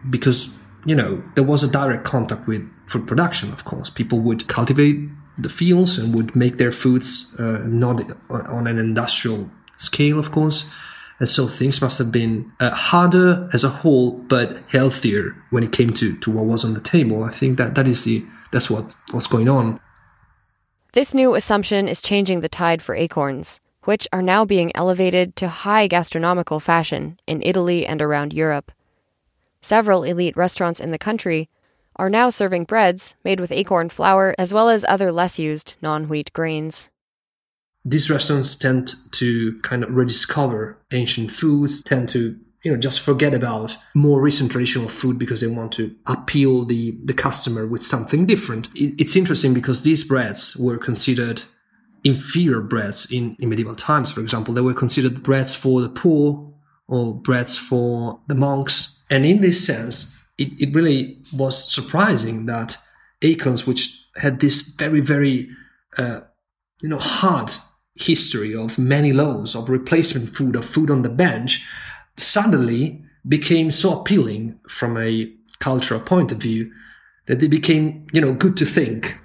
because, 0.08 0.56
you 0.84 0.96
know, 0.96 1.22
there 1.34 1.44
was 1.44 1.62
a 1.62 1.70
direct 1.70 2.04
contact 2.04 2.46
with 2.46 2.68
food 2.86 3.06
production, 3.06 3.52
of 3.52 3.64
course. 3.64 3.90
People 3.90 4.20
would 4.20 4.48
cultivate 4.48 5.08
the 5.38 5.48
fields 5.48 5.98
and 5.98 6.14
would 6.14 6.34
make 6.36 6.58
their 6.58 6.72
foods, 6.72 7.34
uh, 7.38 7.62
not 7.64 8.02
on 8.28 8.66
an 8.66 8.78
industrial 8.78 9.50
scale, 9.76 10.18
of 10.18 10.30
course. 10.30 10.70
And 11.18 11.28
so 11.28 11.46
things 11.46 11.80
must 11.80 11.98
have 11.98 12.10
been 12.10 12.50
uh, 12.58 12.70
harder 12.70 13.48
as 13.52 13.62
a 13.62 13.68
whole, 13.68 14.12
but 14.12 14.58
healthier 14.68 15.36
when 15.50 15.62
it 15.62 15.72
came 15.72 15.92
to, 15.94 16.16
to 16.18 16.30
what 16.30 16.46
was 16.46 16.64
on 16.64 16.74
the 16.74 16.80
table. 16.80 17.22
I 17.22 17.30
think 17.30 17.58
that 17.58 17.74
that 17.76 17.86
is 17.86 18.04
the 18.04 18.24
that's 18.50 18.68
what 18.68 18.94
what's 19.12 19.28
going 19.28 19.48
on. 19.48 19.80
This 20.92 21.14
new 21.14 21.34
assumption 21.34 21.88
is 21.88 22.02
changing 22.02 22.40
the 22.40 22.48
tide 22.48 22.82
for 22.82 22.94
acorns, 22.94 23.60
which 23.84 24.06
are 24.12 24.20
now 24.20 24.44
being 24.44 24.72
elevated 24.74 25.36
to 25.36 25.48
high 25.48 25.86
gastronomical 25.86 26.60
fashion 26.60 27.18
in 27.26 27.40
Italy 27.42 27.86
and 27.86 28.02
around 28.02 28.32
Europe. 28.32 28.72
Several 29.62 30.04
elite 30.04 30.36
restaurants 30.36 30.80
in 30.80 30.90
the 30.90 30.98
country 30.98 31.48
are 31.96 32.10
now 32.10 32.28
serving 32.28 32.64
breads 32.64 33.14
made 33.24 33.40
with 33.40 33.52
acorn 33.52 33.88
flour 33.88 34.34
as 34.38 34.52
well 34.52 34.68
as 34.68 34.84
other 34.88 35.10
less 35.10 35.38
used 35.38 35.76
non 35.80 36.08
wheat 36.08 36.32
grains 36.32 36.90
these 37.84 38.10
restaurants 38.10 38.54
tend 38.56 38.94
to 39.12 39.58
kind 39.60 39.82
of 39.82 39.90
rediscover 39.94 40.78
ancient 40.92 41.30
foods, 41.30 41.82
tend 41.82 42.08
to 42.10 42.38
you 42.62 42.70
know 42.70 42.78
just 42.78 43.00
forget 43.00 43.34
about 43.34 43.76
more 43.94 44.20
recent 44.20 44.52
traditional 44.52 44.88
food 44.88 45.18
because 45.18 45.40
they 45.40 45.48
want 45.48 45.72
to 45.72 45.94
appeal 46.06 46.64
the 46.64 46.96
the 47.04 47.14
customer 47.14 47.66
with 47.66 47.82
something 47.82 48.26
different. 48.26 48.68
It, 48.74 49.00
it's 49.00 49.16
interesting 49.16 49.52
because 49.52 49.82
these 49.82 50.04
breads 50.04 50.56
were 50.56 50.78
considered 50.78 51.42
inferior 52.04 52.60
breads 52.60 53.10
in, 53.12 53.36
in 53.40 53.48
medieval 53.48 53.76
times. 53.76 54.10
For 54.10 54.20
example, 54.20 54.54
they 54.54 54.60
were 54.60 54.74
considered 54.74 55.22
breads 55.22 55.54
for 55.54 55.80
the 55.80 55.88
poor 55.88 56.51
or 56.92 57.14
breads 57.14 57.56
for 57.56 58.20
the 58.26 58.34
monks. 58.34 59.02
And 59.08 59.24
in 59.24 59.40
this 59.40 59.64
sense, 59.66 60.22
it, 60.36 60.48
it 60.60 60.74
really 60.74 61.22
was 61.32 61.72
surprising 61.72 62.44
that 62.46 62.76
acorns, 63.22 63.66
which 63.66 64.06
had 64.16 64.40
this 64.40 64.60
very 64.60 65.00
very 65.00 65.48
uh, 65.96 66.20
you 66.82 66.90
know 66.90 66.98
hard 66.98 67.50
history 67.94 68.54
of 68.54 68.78
many 68.78 69.10
loaves 69.10 69.54
of 69.54 69.70
replacement 69.70 70.28
food 70.28 70.54
of 70.54 70.66
food 70.66 70.90
on 70.90 71.00
the 71.00 71.08
bench 71.08 71.66
suddenly 72.18 73.02
became 73.26 73.70
so 73.70 74.00
appealing 74.00 74.58
from 74.68 74.98
a 74.98 75.32
cultural 75.60 76.00
point 76.00 76.30
of 76.30 76.38
view 76.38 76.70
that 77.26 77.40
they 77.40 77.48
became 77.48 78.06
you 78.12 78.20
know 78.20 78.32
good 78.34 78.56
to 78.56 78.64
think 78.64 79.18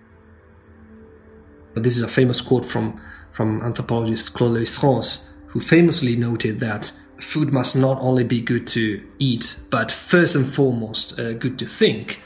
this 1.75 1.97
is 1.97 2.01
a 2.01 2.07
famous 2.07 2.39
quote 2.41 2.65
from 2.65 2.99
from 3.31 3.61
anthropologist 3.61 4.33
Claude 4.33 4.57
Lévi-Strauss 4.57 5.27
who 5.47 5.59
famously 5.59 6.15
noted 6.15 6.59
that 6.59 6.91
food 7.19 7.51
must 7.51 7.75
not 7.75 7.99
only 7.99 8.23
be 8.23 8.41
good 8.41 8.67
to 8.67 9.03
eat 9.19 9.57
but 9.69 9.91
first 9.91 10.35
and 10.35 10.47
foremost 10.47 11.19
uh, 11.19 11.33
good 11.33 11.57
to 11.59 11.65
think 11.65 12.19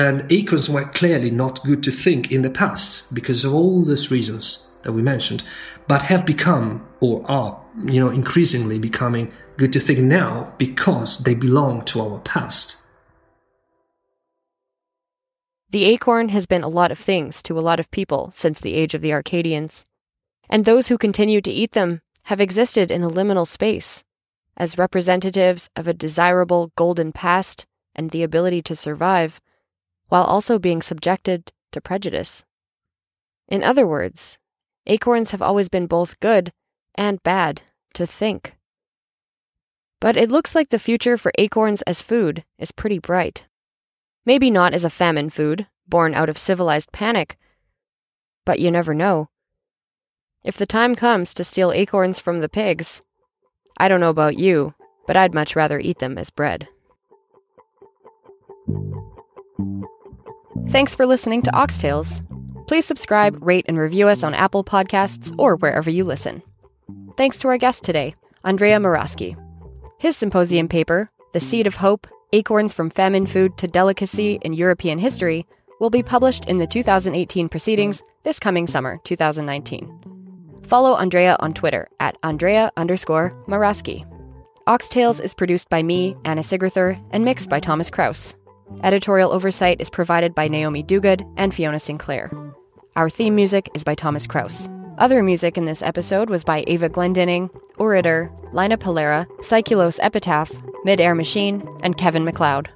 and 0.00 0.30
acorns 0.32 0.70
were 0.70 0.86
clearly 0.86 1.30
not 1.30 1.62
good 1.62 1.82
to 1.82 1.90
think 1.90 2.32
in 2.32 2.40
the 2.40 2.50
past 2.50 3.12
because 3.14 3.44
of 3.44 3.52
all 3.52 3.82
these 3.82 4.10
reasons 4.10 4.72
that 4.82 4.92
we 4.92 5.02
mentioned, 5.02 5.44
but 5.86 6.02
have 6.02 6.24
become 6.24 6.86
or 7.00 7.30
are, 7.30 7.60
you 7.84 8.00
know, 8.00 8.08
increasingly 8.08 8.78
becoming 8.78 9.30
good 9.58 9.74
to 9.74 9.80
think 9.80 9.98
now 9.98 10.54
because 10.56 11.18
they 11.18 11.34
belong 11.34 11.84
to 11.84 12.00
our 12.00 12.18
past. 12.20 12.82
The 15.68 15.84
acorn 15.84 16.30
has 16.30 16.46
been 16.46 16.62
a 16.62 16.68
lot 16.68 16.90
of 16.90 16.98
things 16.98 17.42
to 17.42 17.58
a 17.58 17.60
lot 17.60 17.78
of 17.78 17.90
people 17.90 18.32
since 18.34 18.58
the 18.58 18.74
age 18.74 18.94
of 18.94 19.02
the 19.02 19.12
Arcadians, 19.12 19.84
and 20.48 20.64
those 20.64 20.88
who 20.88 20.96
continue 20.96 21.40
to 21.42 21.52
eat 21.52 21.72
them 21.72 22.00
have 22.24 22.40
existed 22.40 22.90
in 22.90 23.02
a 23.02 23.10
liminal 23.10 23.46
space 23.46 24.02
as 24.60 24.76
representatives 24.76 25.70
of 25.74 25.88
a 25.88 25.94
desirable 25.94 26.70
golden 26.76 27.12
past 27.12 27.64
and 27.94 28.10
the 28.10 28.22
ability 28.22 28.60
to 28.60 28.76
survive, 28.76 29.40
while 30.08 30.22
also 30.22 30.58
being 30.58 30.82
subjected 30.82 31.50
to 31.72 31.80
prejudice. 31.80 32.44
In 33.48 33.62
other 33.62 33.86
words, 33.86 34.38
acorns 34.86 35.30
have 35.30 35.40
always 35.40 35.70
been 35.70 35.86
both 35.86 36.20
good 36.20 36.52
and 36.94 37.22
bad 37.22 37.62
to 37.94 38.06
think. 38.06 38.54
But 39.98 40.18
it 40.18 40.30
looks 40.30 40.54
like 40.54 40.68
the 40.68 40.78
future 40.78 41.16
for 41.16 41.32
acorns 41.38 41.80
as 41.82 42.02
food 42.02 42.44
is 42.58 42.70
pretty 42.70 42.98
bright. 42.98 43.46
Maybe 44.26 44.50
not 44.50 44.74
as 44.74 44.84
a 44.84 44.90
famine 44.90 45.30
food, 45.30 45.68
born 45.88 46.12
out 46.12 46.28
of 46.28 46.36
civilized 46.36 46.92
panic, 46.92 47.38
but 48.44 48.60
you 48.60 48.70
never 48.70 48.92
know. 48.92 49.30
If 50.44 50.58
the 50.58 50.66
time 50.66 50.94
comes 50.94 51.32
to 51.32 51.44
steal 51.44 51.72
acorns 51.72 52.20
from 52.20 52.40
the 52.40 52.48
pigs, 52.50 53.00
I 53.78 53.88
don't 53.88 54.00
know 54.00 54.10
about 54.10 54.38
you, 54.38 54.74
but 55.06 55.16
I'd 55.16 55.34
much 55.34 55.56
rather 55.56 55.78
eat 55.78 55.98
them 55.98 56.18
as 56.18 56.30
bread. 56.30 56.68
Thanks 60.68 60.94
for 60.94 61.04
listening 61.06 61.42
to 61.42 61.50
Oxtales. 61.50 62.24
Please 62.68 62.86
subscribe, 62.86 63.36
rate, 63.44 63.64
and 63.66 63.76
review 63.76 64.06
us 64.06 64.22
on 64.22 64.34
Apple 64.34 64.62
Podcasts 64.62 65.34
or 65.36 65.56
wherever 65.56 65.90
you 65.90 66.04
listen. 66.04 66.42
Thanks 67.16 67.40
to 67.40 67.48
our 67.48 67.58
guest 67.58 67.82
today, 67.82 68.14
Andrea 68.44 68.78
Maraschi. 68.78 69.36
His 69.98 70.16
symposium 70.16 70.68
paper, 70.68 71.10
The 71.32 71.40
Seed 71.40 71.66
of 71.66 71.74
Hope 71.74 72.06
Acorns 72.32 72.72
from 72.72 72.90
Famine 72.90 73.26
Food 73.26 73.58
to 73.58 73.66
Delicacy 73.66 74.38
in 74.42 74.52
European 74.52 75.00
History, 75.00 75.46
will 75.80 75.90
be 75.90 76.02
published 76.02 76.44
in 76.44 76.58
the 76.58 76.66
2018 76.66 77.48
proceedings 77.48 78.02
this 78.22 78.38
coming 78.38 78.68
summer, 78.68 79.00
2019. 79.02 79.99
Follow 80.70 80.94
Andrea 80.94 81.36
on 81.40 81.52
Twitter 81.52 81.88
at 81.98 82.16
Andrea 82.22 82.70
underscore 82.76 83.34
Maraschi. 83.48 84.06
Oxtales 84.68 85.20
is 85.20 85.34
produced 85.34 85.68
by 85.68 85.82
me, 85.82 86.16
Anna 86.24 86.42
Sigrithur, 86.42 86.96
and 87.10 87.24
mixed 87.24 87.50
by 87.50 87.58
Thomas 87.58 87.90
Kraus. 87.90 88.36
Editorial 88.84 89.32
oversight 89.32 89.80
is 89.80 89.90
provided 89.90 90.32
by 90.32 90.46
Naomi 90.46 90.84
Duguid 90.84 91.28
and 91.36 91.52
Fiona 91.52 91.80
Sinclair. 91.80 92.30
Our 92.94 93.10
theme 93.10 93.34
music 93.34 93.68
is 93.74 93.82
by 93.82 93.96
Thomas 93.96 94.28
Kraus. 94.28 94.70
Other 94.98 95.24
music 95.24 95.58
in 95.58 95.64
this 95.64 95.82
episode 95.82 96.30
was 96.30 96.44
by 96.44 96.62
Ava 96.68 96.88
Glendinning, 96.88 97.50
Orator, 97.78 98.30
Lina 98.52 98.78
Palera, 98.78 99.26
Psychulos 99.40 99.98
Epitaph, 100.00 100.52
Midair 100.84 101.16
Machine, 101.16 101.68
and 101.82 101.98
Kevin 101.98 102.24
MacLeod. 102.24 102.70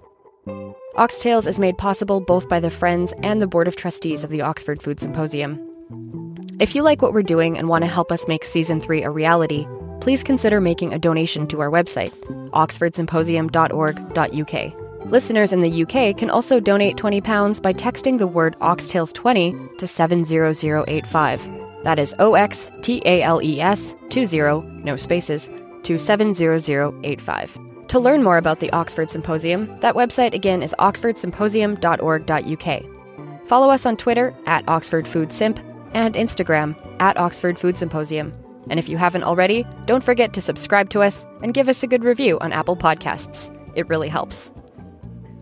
Oxtales 0.96 1.46
is 1.46 1.60
made 1.60 1.78
possible 1.78 2.20
both 2.20 2.48
by 2.48 2.58
the 2.58 2.70
Friends 2.70 3.14
and 3.22 3.40
the 3.40 3.46
Board 3.46 3.68
of 3.68 3.76
Trustees 3.76 4.24
of 4.24 4.30
the 4.30 4.40
Oxford 4.40 4.82
Food 4.82 4.98
Symposium. 4.98 6.23
If 6.60 6.76
you 6.76 6.82
like 6.82 7.02
what 7.02 7.12
we're 7.12 7.24
doing 7.24 7.58
and 7.58 7.68
want 7.68 7.82
to 7.82 7.90
help 7.90 8.12
us 8.12 8.28
make 8.28 8.44
Season 8.44 8.80
3 8.80 9.02
a 9.02 9.10
reality, 9.10 9.66
please 10.00 10.22
consider 10.22 10.60
making 10.60 10.94
a 10.94 11.00
donation 11.00 11.48
to 11.48 11.60
our 11.60 11.68
website, 11.68 12.12
oxfordsymposium.org.uk. 12.50 15.10
Listeners 15.10 15.52
in 15.52 15.62
the 15.62 15.82
UK 15.82 16.16
can 16.16 16.30
also 16.30 16.60
donate 16.60 16.96
£20 16.96 17.60
by 17.60 17.72
texting 17.72 18.18
the 18.18 18.28
word 18.28 18.56
Oxtales20 18.60 19.78
to 19.78 19.88
70085. 19.88 21.50
That 21.82 21.98
is 21.98 22.14
O 22.20 22.34
X 22.34 22.70
T 22.82 23.02
A 23.04 23.22
L 23.22 23.42
E 23.42 23.60
S 23.60 23.96
20, 24.10 24.38
no 24.84 24.94
spaces, 24.96 25.50
to 25.82 25.98
70085. 25.98 27.58
To 27.88 27.98
learn 27.98 28.22
more 28.22 28.38
about 28.38 28.60
the 28.60 28.70
Oxford 28.70 29.10
Symposium, 29.10 29.66
that 29.80 29.96
website 29.96 30.34
again 30.34 30.62
is 30.62 30.72
oxfordsymposium.org.uk. 30.78 33.48
Follow 33.48 33.70
us 33.70 33.84
on 33.84 33.96
Twitter 33.96 34.32
at 34.46 34.68
Oxford 34.68 35.08
Food 35.08 35.32
Simp 35.32 35.58
and 35.94 36.14
Instagram 36.14 36.76
at 37.00 37.16
Oxford 37.16 37.58
Food 37.58 37.76
Symposium. 37.76 38.32
And 38.68 38.78
if 38.78 38.88
you 38.88 38.96
haven't 38.96 39.24
already, 39.24 39.66
don't 39.86 40.04
forget 40.04 40.32
to 40.34 40.40
subscribe 40.40 40.90
to 40.90 41.02
us 41.02 41.26
and 41.42 41.54
give 41.54 41.68
us 41.68 41.82
a 41.82 41.86
good 41.86 42.04
review 42.04 42.38
on 42.40 42.52
Apple 42.52 42.76
Podcasts. 42.76 43.50
It 43.74 43.88
really 43.88 44.08
helps. 44.08 44.52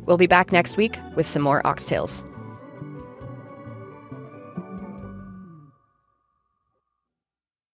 We'll 0.06 0.16
be 0.16 0.26
back 0.26 0.52
next 0.52 0.76
week 0.76 0.96
with 1.14 1.26
some 1.26 1.42
more 1.42 1.62
Oxtales. 1.62 2.28